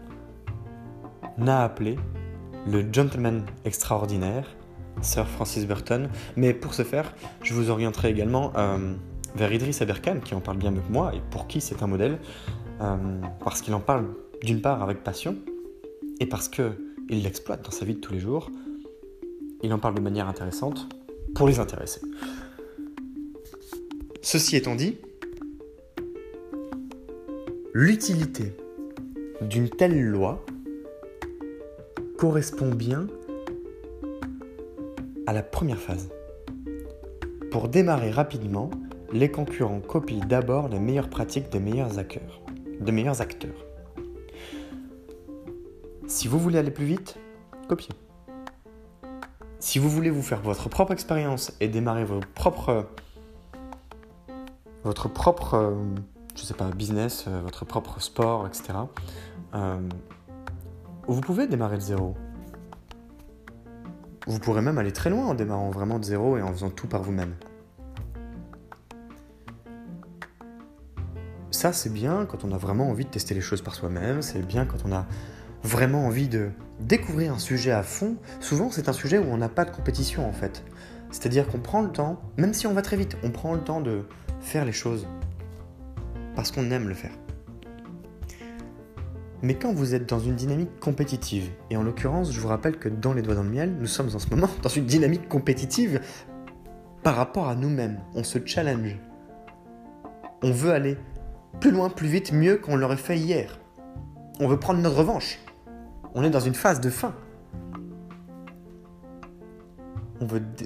a 1.47 1.63
appelé 1.63 1.97
le 2.67 2.86
gentleman 2.91 3.43
extraordinaire, 3.65 4.45
Sir 5.01 5.27
Francis 5.27 5.65
Burton. 5.65 6.10
Mais 6.36 6.54
pour 6.54 6.73
ce 6.73 6.84
faire, 6.84 7.13
je 7.41 7.54
vous 7.54 7.69
orienterai 7.69 8.10
également 8.10 8.51
euh, 8.56 8.93
vers 9.36 9.51
Idriss 9.51 9.82
Aberkan, 9.82 10.19
qui 10.19 10.36
en 10.36 10.41
parle 10.41 10.58
bien 10.58 10.71
mieux 10.71 10.82
que 10.82 10.91
moi, 10.91 11.12
et 11.15 11.21
pour 11.32 11.47
qui 11.47 11.62
c'est 11.62 11.82
un 11.82 11.88
modèle, 11.88 12.19
euh, 12.82 12.95
parce 13.43 13.62
qu'il 13.62 13.73
en 13.73 13.80
parle 13.80 14.08
d'une 14.43 14.62
part 14.62 14.84
avec 14.84 15.04
passion, 15.04 15.38
et 16.19 16.25
parce 16.25 16.49
qu'il 17.12 17.24
l'exploite 17.24 17.65
dans 17.65 17.71
sa 17.71 17.84
vie 17.84 17.95
de 17.95 18.00
tous 18.00 18.13
les 18.13 18.21
jours. 18.21 18.50
Il 19.63 19.74
en 19.74 19.80
parle 19.80 19.95
de 19.95 20.00
manière 20.00 20.30
intéressante 20.30 20.88
pour 21.36 21.45
les 21.45 21.60
intéresser. 21.60 22.00
Ceci 24.21 24.56
étant 24.56 24.76
dit, 24.76 24.97
L'utilité 27.74 28.54
d'une 29.41 29.69
telle 29.69 30.02
loi 30.02 30.45
correspond 32.17 32.69
bien 32.69 33.08
à 35.28 35.34
la 35.34 35.43
première 35.43 35.80
phase. 35.80 36.10
Pour 37.50 37.67
démarrer 37.67 38.12
rapidement, 38.12 38.69
les 39.12 39.30
concurrents 39.30 39.82
copient 39.82 40.26
d'abord 40.26 40.69
les 40.69 40.80
meilleures 40.80 41.10
pratiques 41.10 41.50
des 41.50 41.60
meilleurs 41.60 42.00
acteurs. 42.00 42.41
Des 42.80 42.91
meilleurs 42.93 43.19
acteurs. 43.19 43.70
Si 46.12 46.28
vous 46.28 46.39
voulez 46.39 46.60
aller 46.60 46.71
plus 46.71 46.84
vite, 46.84 47.17
copiez. 47.69 47.95
Si 49.60 49.80
vous 49.80 49.89
voulez 49.89 50.10
vous 50.10 50.21
faire 50.21 50.41
votre 50.41 50.67
propre 50.67 50.91
expérience 50.91 51.54
et 51.62 51.69
démarrer 51.69 52.04
votre 52.04 52.28
propre, 52.28 52.89
votre 54.84 55.08
propre 55.08 55.54
euh, 55.54 55.74
je 56.36 56.43
sais 56.43 56.54
pas, 56.54 56.69
business, 56.71 57.24
euh, 57.30 57.39
votre 57.41 57.63
propre 57.63 58.02
sport, 58.02 58.45
etc. 58.45 58.74
Euh, 59.56 59.80
vous 61.08 61.21
pouvez 61.21 61.47
démarrer 61.47 61.78
de 61.78 61.82
zéro. 61.82 62.17
Vous 64.28 64.39
pourrez 64.39 64.62
même 64.62 64.78
aller 64.78 64.91
très 64.91 65.10
loin 65.10 65.28
en 65.28 65.34
démarrant 65.34 65.69
vraiment 65.69 65.97
de 65.97 66.04
zéro 66.04 66.36
et 66.36 66.41
en 66.41 66.52
faisant 66.52 66.71
tout 66.71 66.88
par 66.88 67.04
vous-même. 67.04 67.36
Ça, 71.52 71.71
c'est 71.71 71.93
bien 71.93 72.26
quand 72.26 72.43
on 72.43 72.52
a 72.52 72.58
vraiment 72.58 72.89
envie 72.89 73.06
de 73.06 73.10
tester 73.12 73.34
les 73.34 73.39
choses 73.39 73.62
par 73.62 73.76
soi-même, 73.76 74.21
c'est 74.21 74.45
bien 74.45 74.65
quand 74.65 74.80
on 74.84 74.91
a 74.91 75.06
vraiment 75.63 76.06
envie 76.06 76.28
de 76.28 76.50
découvrir 76.80 77.34
un 77.34 77.39
sujet 77.39 77.71
à 77.71 77.84
fond. 77.84 78.15
Souvent, 78.39 78.69
c'est 78.71 78.89
un 78.89 78.93
sujet 78.93 79.17
où 79.17 79.26
on 79.30 79.38
n'a 79.38 79.50
pas 79.50 79.65
de 79.65 79.71
compétition 79.71 80.28
en 80.28 80.34
fait. 80.34 80.63
C'est-à-dire 81.12 81.47
qu'on 81.47 81.60
prend 81.60 81.82
le 81.82 81.91
temps, 81.91 82.21
même 82.38 82.54
si 82.54 82.67
on 82.67 82.74
va 82.74 82.82
très 82.82 82.97
vite, 82.97 83.17
on 83.24 83.32
prend 83.32 83.54
le 83.54 83.62
temps 83.62 83.82
de 83.82 84.06
faire 84.39 84.65
les 84.65 84.71
choses 84.71 85.08
parce 86.36 86.52
qu'on 86.52 86.71
aime 86.71 86.88
le 86.88 86.95
faire. 86.95 87.12
Mais 89.43 89.56
quand 89.56 89.74
vous 89.74 89.95
êtes 89.95 90.08
dans 90.08 90.19
une 90.19 90.36
dynamique 90.36 90.80
compétitive, 90.80 91.50
et 91.71 91.78
en 91.78 91.84
l'occurrence, 91.84 92.32
je 92.32 92.39
vous 92.39 92.47
rappelle 92.47 92.78
que 92.78 92.89
dans 92.89 93.13
les 93.13 93.24
doigts 93.24 93.34
dans 93.34 93.43
le 93.43 93.50
miel, 93.50 93.76
nous 93.80 93.88
sommes 93.88 94.10
en 94.13 94.19
ce 94.19 94.30
moment 94.30 94.50
dans 94.62 94.69
une 94.69 94.86
dynamique 94.86 95.28
compétitive 95.28 96.00
par 97.04 97.15
rapport 97.15 97.47
à 97.47 97.56
nous-mêmes. 97.56 98.00
On 98.13 98.24
se 98.24 98.38
challenge. 98.45 98.97
On 100.43 100.52
veut 100.52 100.71
aller 100.71 100.97
plus 101.60 101.71
loin, 101.71 101.89
plus 101.89 102.08
vite, 102.08 102.32
mieux 102.32 102.58
qu'on 102.58 102.76
l'aurait 102.76 102.97
fait 102.97 103.17
hier. 103.17 103.60
On 104.39 104.47
veut 104.47 104.58
prendre 104.58 104.80
notre 104.80 104.97
revanche. 104.97 105.39
On 106.13 106.24
est 106.24 106.30
dans 106.30 106.39
une 106.39 106.54
phase 106.54 106.82
de 106.82 106.89
fin. 106.89 107.13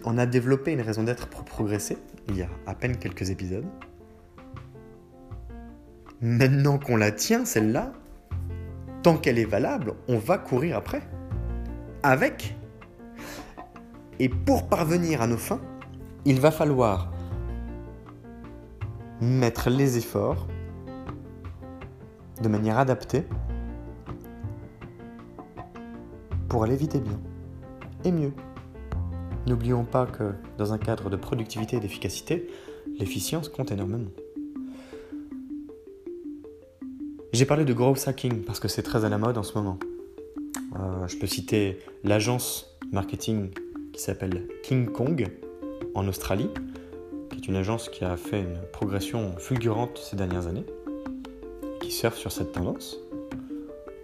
On, 0.04 0.18
a 0.18 0.26
développé 0.26 0.74
une 0.74 0.82
raison 0.82 1.04
d'être 1.04 1.28
pour 1.28 1.46
progresser, 1.46 1.98
il 2.28 2.36
y 2.36 2.42
a 2.42 2.50
à 2.68 2.76
peine 2.76 2.98
quelques 2.98 3.30
épisodes. 3.30 3.66
Maintenant 6.20 6.78
qu'on 6.78 6.98
la 6.98 7.12
tient, 7.12 7.46
celle-là, 7.46 7.94
tant 9.02 9.16
qu'elle 9.18 9.40
est 9.40 9.46
valable, 9.46 9.94
on 10.10 10.18
va 10.18 10.38
courir 10.38 10.76
après. 10.76 11.02
Avec. 12.04 12.58
Et 14.20 14.28
pour 14.28 14.68
parvenir 14.68 15.22
à 15.22 15.28
nos 15.28 15.38
fins, 15.38 15.62
il 16.26 16.42
va 16.42 16.52
falloir 16.52 17.14
mettre 19.22 19.70
les 19.70 19.98
efforts 19.98 20.48
de 22.42 22.50
manière 22.50 22.78
adaptée 22.78 23.26
pour 26.50 26.64
aller 26.64 26.76
vite 26.76 26.96
et 26.96 27.00
bien. 27.00 27.20
Et 28.04 28.12
mieux. 28.12 28.34
N'oublions 29.48 29.84
pas 29.84 30.06
que 30.06 30.34
dans 30.58 30.74
un 30.74 30.78
cadre 30.78 31.10
de 31.10 31.16
productivité 31.16 31.78
et 31.78 31.80
d'efficacité, 31.80 32.48
l'efficience 32.98 33.50
compte 33.50 33.72
énormément. 33.72 34.10
J'ai 37.34 37.46
parlé 37.46 37.66
de 37.66 37.74
growth 37.74 38.08
hacking 38.08 38.44
parce 38.44 38.60
que 38.60 38.68
c'est 38.68 38.82
très 38.82 39.06
à 39.06 39.10
la 39.10 39.18
mode 39.18 39.38
en 39.38 39.44
ce 39.44 39.58
moment. 39.58 39.78
Euh, 40.80 41.08
je 41.08 41.18
peux 41.18 41.28
citer 41.28 41.80
l'agence 42.04 42.78
marketing 42.92 43.52
qui 43.94 44.02
s'appelle 44.02 44.48
King 44.64 44.88
Kong 44.88 45.28
en 45.94 46.08
Australie, 46.08 46.50
qui 47.30 47.38
est 47.38 47.48
une 47.48 47.56
agence 47.56 47.90
qui 47.90 48.04
a 48.04 48.18
fait 48.18 48.42
une 48.42 48.60
progression 48.72 49.36
fulgurante 49.38 49.98
ces 49.98 50.16
dernières 50.16 50.48
années, 50.48 50.66
qui 51.82 51.92
surfe 51.92 52.18
sur 52.18 52.32
cette 52.32 52.52
tendance. 52.52 52.98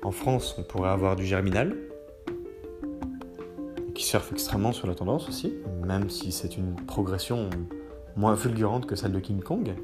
En 0.04 0.12
France, 0.12 0.56
on 0.58 0.64
pourrait 0.64 0.90
avoir 0.90 1.16
du 1.16 1.26
Germinal, 1.26 1.76
qui 4.02 4.08
surfe 4.08 4.32
extrêmement 4.32 4.74
sur 4.74 4.88
la 4.88 4.96
tendance 4.96 5.30
aussi, 5.30 5.54
même 5.86 6.10
si 6.10 6.32
c'est 6.32 6.58
une 6.58 6.76
progression 6.76 7.52
moins 8.16 8.36
fulgurante 8.36 8.88
que 8.88 8.96
celle 8.96 9.12
de 9.12 9.20
King 9.20 9.44
Kong. 9.44 9.76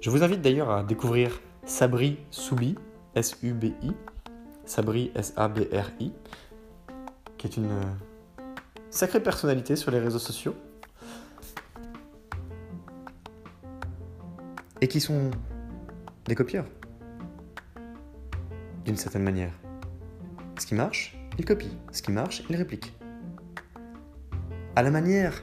Je 0.00 0.10
vous 0.10 0.24
invite 0.24 0.42
d'ailleurs 0.42 0.70
à 0.70 0.82
découvrir 0.82 1.30
Sabri 1.64 2.18
Soubi, 2.32 2.74
S-U-B-I, 3.14 3.92
Sabri 4.64 5.12
S-A-B-R-I, 5.14 6.12
qui 7.38 7.46
est 7.46 7.56
une 7.56 7.70
sacrée 8.90 9.22
personnalité 9.22 9.76
sur 9.76 9.92
les 9.92 10.00
réseaux 10.00 10.18
sociaux. 10.18 10.56
Et 14.80 14.88
qui 14.88 15.00
sont 15.00 15.30
des 16.24 16.34
copieurs. 16.34 16.66
D'une 18.84 18.96
certaine 18.96 19.22
manière. 19.22 19.52
Ce 20.58 20.66
qui 20.66 20.74
marche, 20.74 21.16
il 21.38 21.44
copie. 21.44 21.76
Ce 21.92 22.02
qui 22.02 22.12
marche, 22.12 22.42
il 22.48 22.56
réplique. 22.56 22.94
À 24.74 24.82
la 24.82 24.90
manière 24.90 25.42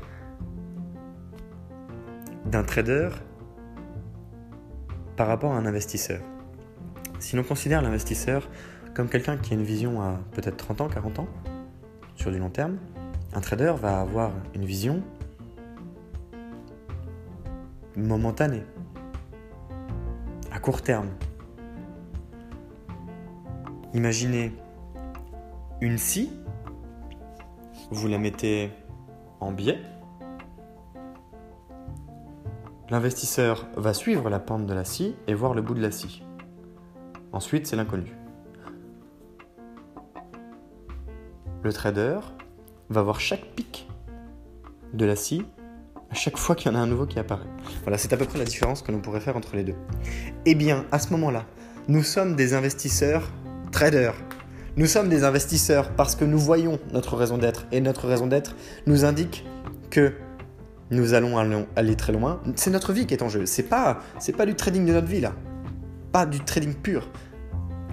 d'un 2.46 2.64
trader 2.64 3.10
par 5.16 5.28
rapport 5.28 5.54
à 5.54 5.58
un 5.58 5.66
investisseur. 5.66 6.22
Si 7.20 7.36
l'on 7.36 7.44
considère 7.44 7.82
l'investisseur 7.82 8.50
comme 8.94 9.10
quelqu'un 9.10 9.38
qui 9.38 9.54
a 9.54 9.58
une 9.58 9.64
vision 9.64 10.02
à 10.02 10.20
peut-être 10.34 10.58
30 10.58 10.82
ans, 10.82 10.88
40 10.88 11.20
ans, 11.20 11.28
sur 12.16 12.32
du 12.32 12.38
long 12.38 12.50
terme, 12.50 12.78
un 13.34 13.42
trader 13.42 13.74
va 13.82 14.02
avoir 14.02 14.32
une 14.54 14.66
vision 14.66 15.02
momentanée, 17.96 18.64
à 20.52 20.60
court 20.60 20.82
terme. 20.82 21.10
Imaginez 23.94 24.54
une 25.82 25.98
scie, 25.98 26.32
vous 27.92 28.08
la 28.08 28.18
mettez 28.18 28.72
en 29.40 29.52
biais, 29.52 29.82
l'investisseur 32.90 33.68
va 33.76 33.94
suivre 33.94 34.30
la 34.30 34.40
pente 34.40 34.66
de 34.66 34.74
la 34.74 34.86
scie 34.86 35.16
et 35.28 35.34
voir 35.34 35.54
le 35.54 35.62
bout 35.62 35.74
de 35.74 35.82
la 35.82 35.92
scie. 35.92 36.24
Ensuite, 37.32 37.68
c'est 37.68 37.76
l'inconnu. 37.76 38.14
Le 41.64 41.74
trader 41.74 42.20
va 42.90 43.02
voir 43.02 43.20
chaque 43.20 43.46
pic 43.56 43.90
de 44.94 45.06
la 45.06 45.16
scie 45.16 45.46
à 46.12 46.16
chaque 46.16 46.38
fois 46.38 46.56
qu'il 46.56 46.72
y 46.72 46.76
en 46.76 46.78
a 46.78 46.82
un 46.82 46.86
nouveau 46.86 47.08
qui 47.08 47.18
apparaît. 47.18 47.50
Voilà, 47.82 47.98
c'est 47.98 48.14
à 48.14 48.18
peu 48.18 48.26
près 48.26 48.38
la 48.38 48.46
différence 48.46 48.84
que 48.84 48.92
l'on 48.92 49.00
pourrait 49.00 49.20
faire 49.20 49.36
entre 49.36 49.56
les 49.56 49.64
deux. 49.64 49.76
Eh 50.46 50.54
bien, 50.54 50.86
à 50.92 51.00
ce 51.00 51.10
moment-là, 51.14 51.46
nous 51.88 52.04
sommes 52.04 52.36
des 52.36 52.54
investisseurs 52.54 53.32
traders. 53.72 54.14
Nous 54.76 54.88
sommes 54.88 55.08
des 55.08 55.24
investisseurs 55.24 55.92
parce 55.92 56.16
que 56.16 56.26
nous 56.26 56.40
voyons 56.40 56.80
notre 56.92 57.16
raison 57.16 57.38
d'être 57.38 57.68
et 57.72 57.80
notre 57.80 58.08
raison 58.08 58.26
d'être 58.26 58.56
nous 58.88 59.06
indique 59.06 59.46
que 59.92 60.14
nous 60.90 61.14
allons 61.14 61.38
aller 61.76 61.96
très 61.96 62.12
loin. 62.12 62.42
C'est 62.56 62.72
notre 62.72 62.92
vie 62.92 63.06
qui 63.06 63.14
est 63.14 63.22
en 63.22 63.30
jeu. 63.30 63.46
C'est 63.46 63.70
pas, 63.70 64.00
c'est 64.18 64.36
pas 64.36 64.48
du 64.48 64.56
trading 64.56 64.84
de 64.88 64.94
notre 64.94 65.06
vie 65.06 65.22
là. 65.22 65.36
Pas 66.12 66.26
du 66.26 66.40
trading 66.40 66.74
pur. 66.74 67.08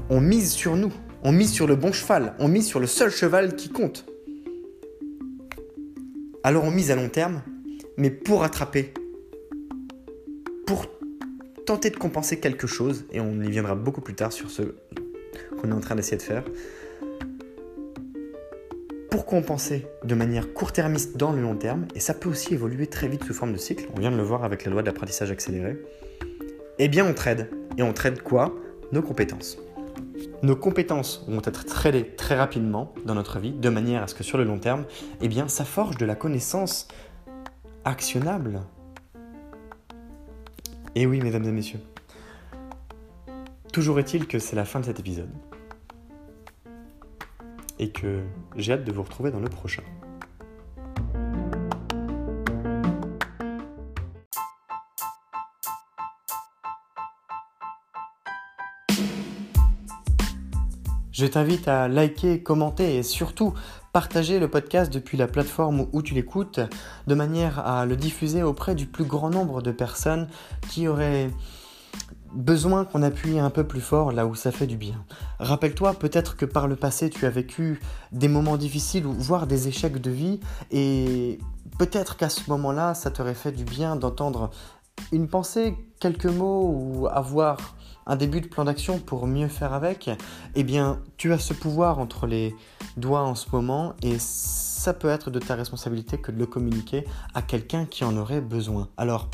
On 0.09 0.23
mise 0.23 0.53
sur 0.53 0.75
nous. 0.75 0.91
On 1.23 1.33
mise 1.33 1.53
sur 1.53 1.67
le 1.67 1.77
bon 1.77 1.93
cheval. 1.93 2.35
On 2.39 2.49
mise 2.49 2.67
sur 2.67 2.81
le 2.81 2.87
seul 2.87 3.11
cheval 3.11 3.57
qui 3.57 3.69
compte. 3.69 4.07
Alors 6.43 6.65
on 6.65 6.71
mise 6.71 6.91
à 6.91 6.97
long 6.97 7.11
terme, 7.11 7.43
mais 7.99 8.09
pour 8.09 8.43
attraper, 8.43 8.95
pour 10.67 10.87
tenter 11.67 11.91
de 11.91 11.97
compenser 11.97 12.41
quelque 12.41 12.67
chose, 12.67 13.05
et 13.13 13.21
on 13.21 13.43
y 13.43 13.51
viendra 13.51 13.75
beaucoup 13.75 14.01
plus 14.01 14.15
tard 14.15 14.33
sur 14.33 14.51
ce 14.51 14.75
qu'on 15.61 15.71
est 15.71 15.75
en 15.75 15.81
train 15.81 15.95
d'essayer 15.95 16.17
de 16.17 16.23
faire, 16.23 16.45
pour 19.11 19.27
compenser 19.27 19.87
de 20.05 20.15
manière 20.15 20.53
court-termiste 20.53 21.17
dans 21.17 21.33
le 21.33 21.43
long 21.43 21.57
terme, 21.57 21.87
et 21.95 22.01
ça 22.01 22.15
peut 22.15 22.29
aussi 22.29 22.55
évoluer 22.55 22.87
très 22.87 23.09
vite 23.09 23.25
sous 23.25 23.35
forme 23.35 23.53
de 23.53 23.59
cycle, 23.59 23.89
on 23.95 24.01
vient 24.01 24.13
de 24.13 24.17
le 24.17 24.23
voir 24.23 24.45
avec 24.45 24.65
la 24.65 24.71
loi 24.71 24.83
de 24.83 24.87
l'apprentissage 24.87 25.31
accéléré, 25.31 25.79
eh 26.79 26.89
bien 26.89 27.05
on 27.05 27.13
trade. 27.13 27.49
Et 27.77 27.83
on 27.83 27.93
trade 27.93 28.23
quoi? 28.23 28.55
Nos 28.93 29.03
compétences. 29.03 29.59
Nos 30.43 30.57
compétences 30.57 31.25
vont 31.29 31.43
être 31.45 31.67
tradées 31.67 32.07
très 32.17 32.35
rapidement 32.35 32.95
dans 33.05 33.15
notre 33.15 33.39
vie, 33.39 33.53
de 33.53 33.69
manière 33.69 34.03
à 34.03 34.07
ce 34.07 34.15
que 34.15 34.23
sur 34.23 34.39
le 34.39 34.45
long 34.45 34.59
terme, 34.59 34.85
eh 35.21 35.29
bien, 35.29 35.49
ça 35.49 35.65
forge 35.67 35.99
de 35.99 36.07
la 36.07 36.15
connaissance 36.15 36.89
actionnable. 37.85 38.61
Et 40.95 41.07
oui, 41.07 41.21
mesdames 41.21 41.45
et 41.45 41.53
messieurs. 41.53 41.81
Toujours 43.73 44.01
est-il 44.01 44.27
que 44.27 44.41
c'est 44.41 44.57
la 44.57 44.65
fin 44.65 44.81
de 44.81 44.87
cet 44.87 44.99
épisode. 44.99 45.31
Et 47.79 47.91
que 47.93 48.25
j'ai 48.57 48.73
hâte 48.73 48.85
de 48.85 48.91
vous 48.91 49.03
retrouver 49.03 49.31
dans 49.31 49.39
le 49.39 49.49
prochain. 49.49 49.83
Je 61.13 61.27
t'invite 61.27 61.69
à 61.69 61.87
liker, 61.87 62.43
commenter 62.43 62.97
et 62.97 63.03
surtout 63.03 63.55
partager 63.93 64.41
le 64.41 64.49
podcast 64.49 64.93
depuis 64.93 65.17
la 65.17 65.29
plateforme 65.29 65.87
où 65.93 66.03
tu 66.03 66.15
l'écoutes 66.15 66.61
de 67.07 67.15
manière 67.15 67.59
à 67.61 67.87
le 67.87 67.95
diffuser 67.95 68.43
auprès 68.43 68.75
du 68.75 68.87
plus 68.87 69.05
grand 69.05 69.31
nombre 69.31 69.63
de 69.63 69.71
personnes 69.71 70.29
qui 70.71 70.89
auraient 70.89 71.31
besoin 72.33 72.85
qu'on 72.85 73.03
appuie 73.03 73.39
un 73.39 73.51
peu 73.51 73.65
plus 73.65 73.81
fort 73.81 74.13
là 74.13 74.27
où 74.27 74.35
ça 74.35 74.53
fait 74.53 74.67
du 74.67 74.77
bien. 74.77 75.05
Rappelle-toi 75.39 75.95
peut-être 75.95 76.37
que 76.37 76.45
par 76.45 76.69
le 76.69 76.77
passé 76.77 77.11
tu 77.11 77.27
as 77.27 77.31
vécu 77.31 77.81
des 78.13 78.29
moments 78.29 78.57
difficiles 78.57 79.07
ou 79.07 79.13
voire 79.13 79.47
des 79.47 79.69
échecs 79.69 80.01
de 80.01 80.11
vie 80.11 80.41
et 80.71 81.39
peut-être 81.79 82.17
qu'à 82.17 82.29
ce 82.29 82.49
moment-là 82.51 82.95
ça 82.95 83.11
t'aurait 83.11 83.35
fait 83.35 83.53
du 83.53 83.65
bien 83.65 83.97
d'entendre 83.97 84.51
une 85.13 85.29
pensée, 85.29 85.75
quelques 85.99 86.27
mots 86.27 86.71
ou 86.73 87.09
avoir 87.09 87.75
un 88.07 88.17
début 88.17 88.41
de 88.41 88.49
plan 88.49 88.65
d'action 88.65 88.99
pour 88.99 89.27
mieux 89.27 89.49
faire 89.49 89.73
avec, 89.73 90.11
eh 90.55 90.65
bien, 90.65 91.01
tu 91.17 91.33
as 91.33 91.39
ce 91.39 91.55
pouvoir 91.55 91.99
entre 91.99 92.27
les 92.27 92.55
doigts 92.97 93.23
en 93.23 93.35
ce 93.35 93.47
moment 93.53 93.95
et 94.03 94.17
ça 94.19 94.95
peut 94.95 95.09
être 95.09 95.31
de 95.31 95.39
ta 95.39 95.55
responsabilité 95.55 96.19
que 96.19 96.33
de 96.33 96.39
le 96.39 96.47
communiquer 96.47 97.05
à 97.35 97.43
quelqu'un 97.43 97.85
qui 97.85 98.05
en 98.05 98.17
aurait 98.17 98.41
besoin. 98.41 98.89
Alors, 98.97 99.29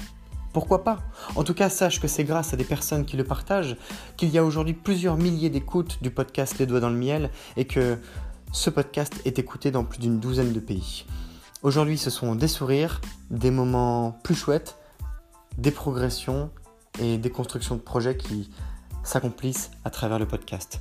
pourquoi 0.56 0.84
pas? 0.84 1.02
En 1.34 1.44
tout 1.44 1.52
cas, 1.52 1.68
sache 1.68 2.00
que 2.00 2.08
c'est 2.08 2.24
grâce 2.24 2.54
à 2.54 2.56
des 2.56 2.64
personnes 2.64 3.04
qui 3.04 3.18
le 3.18 3.24
partagent 3.24 3.76
qu'il 4.16 4.30
y 4.30 4.38
a 4.38 4.42
aujourd'hui 4.42 4.72
plusieurs 4.72 5.18
milliers 5.18 5.50
d'écoutes 5.50 6.02
du 6.02 6.10
podcast 6.10 6.58
Les 6.58 6.64
Doigts 6.64 6.80
dans 6.80 6.88
le 6.88 6.96
Miel 6.96 7.28
et 7.58 7.66
que 7.66 7.98
ce 8.52 8.70
podcast 8.70 9.12
est 9.26 9.38
écouté 9.38 9.70
dans 9.70 9.84
plus 9.84 9.98
d'une 9.98 10.18
douzaine 10.18 10.54
de 10.54 10.60
pays. 10.60 11.04
Aujourd'hui, 11.62 11.98
ce 11.98 12.08
sont 12.08 12.34
des 12.34 12.48
sourires, 12.48 13.02
des 13.30 13.50
moments 13.50 14.18
plus 14.24 14.34
chouettes, 14.34 14.78
des 15.58 15.72
progressions 15.72 16.48
et 17.00 17.18
des 17.18 17.28
constructions 17.28 17.74
de 17.74 17.82
projets 17.82 18.16
qui 18.16 18.48
s'accomplissent 19.04 19.70
à 19.84 19.90
travers 19.90 20.18
le 20.18 20.26
podcast. 20.26 20.80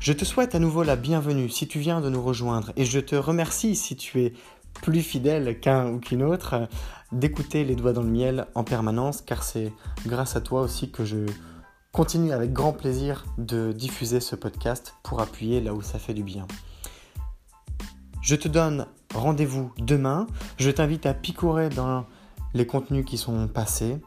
Je 0.00 0.12
te 0.12 0.26
souhaite 0.26 0.54
à 0.54 0.58
nouveau 0.58 0.82
la 0.82 0.96
bienvenue 0.96 1.48
si 1.48 1.66
tu 1.66 1.78
viens 1.78 2.02
de 2.02 2.10
nous 2.10 2.22
rejoindre 2.22 2.72
et 2.76 2.84
je 2.84 3.00
te 3.00 3.16
remercie 3.16 3.74
si 3.74 3.96
tu 3.96 4.20
es 4.20 4.34
plus 4.84 5.00
fidèle 5.00 5.58
qu'un 5.60 5.88
ou 5.92 5.98
qu'une 5.98 6.22
autre 6.22 6.68
d'écouter 7.10 7.64
les 7.64 7.74
doigts 7.74 7.94
dans 7.94 8.02
le 8.02 8.10
miel 8.10 8.46
en 8.54 8.64
permanence 8.64 9.22
car 9.22 9.42
c'est 9.42 9.72
grâce 10.06 10.36
à 10.36 10.42
toi 10.42 10.60
aussi 10.60 10.90
que 10.90 11.06
je 11.06 11.24
continue 11.90 12.32
avec 12.32 12.52
grand 12.52 12.74
plaisir 12.74 13.24
de 13.38 13.72
diffuser 13.72 14.20
ce 14.20 14.36
podcast 14.36 14.94
pour 15.02 15.22
appuyer 15.22 15.62
là 15.62 15.72
où 15.72 15.80
ça 15.80 15.98
fait 15.98 16.12
du 16.12 16.22
bien. 16.22 16.46
Je 18.20 18.36
te 18.36 18.46
donne 18.46 18.86
rendez-vous 19.14 19.72
demain. 19.78 20.26
Je 20.58 20.70
t'invite 20.70 21.06
à 21.06 21.14
picorer 21.14 21.70
dans 21.70 22.04
les 22.52 22.66
contenus 22.66 23.06
qui 23.06 23.16
sont 23.16 23.48
passés. 23.48 24.02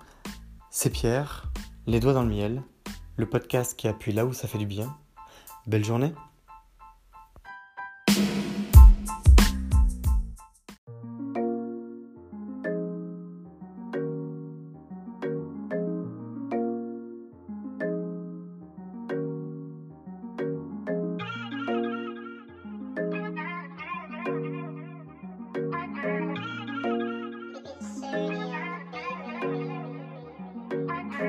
C'est 0.69 0.91
Pierre, 0.91 1.51
les 1.87 1.99
doigts 1.99 2.13
dans 2.13 2.23
le 2.23 2.29
miel, 2.29 2.61
le 3.15 3.25
podcast 3.25 3.75
qui 3.75 3.87
appuie 3.87 4.13
là 4.13 4.27
où 4.27 4.33
ça 4.33 4.47
fait 4.47 4.59
du 4.59 4.67
bien. 4.67 4.95
Belle 5.65 5.83
journée 5.83 6.13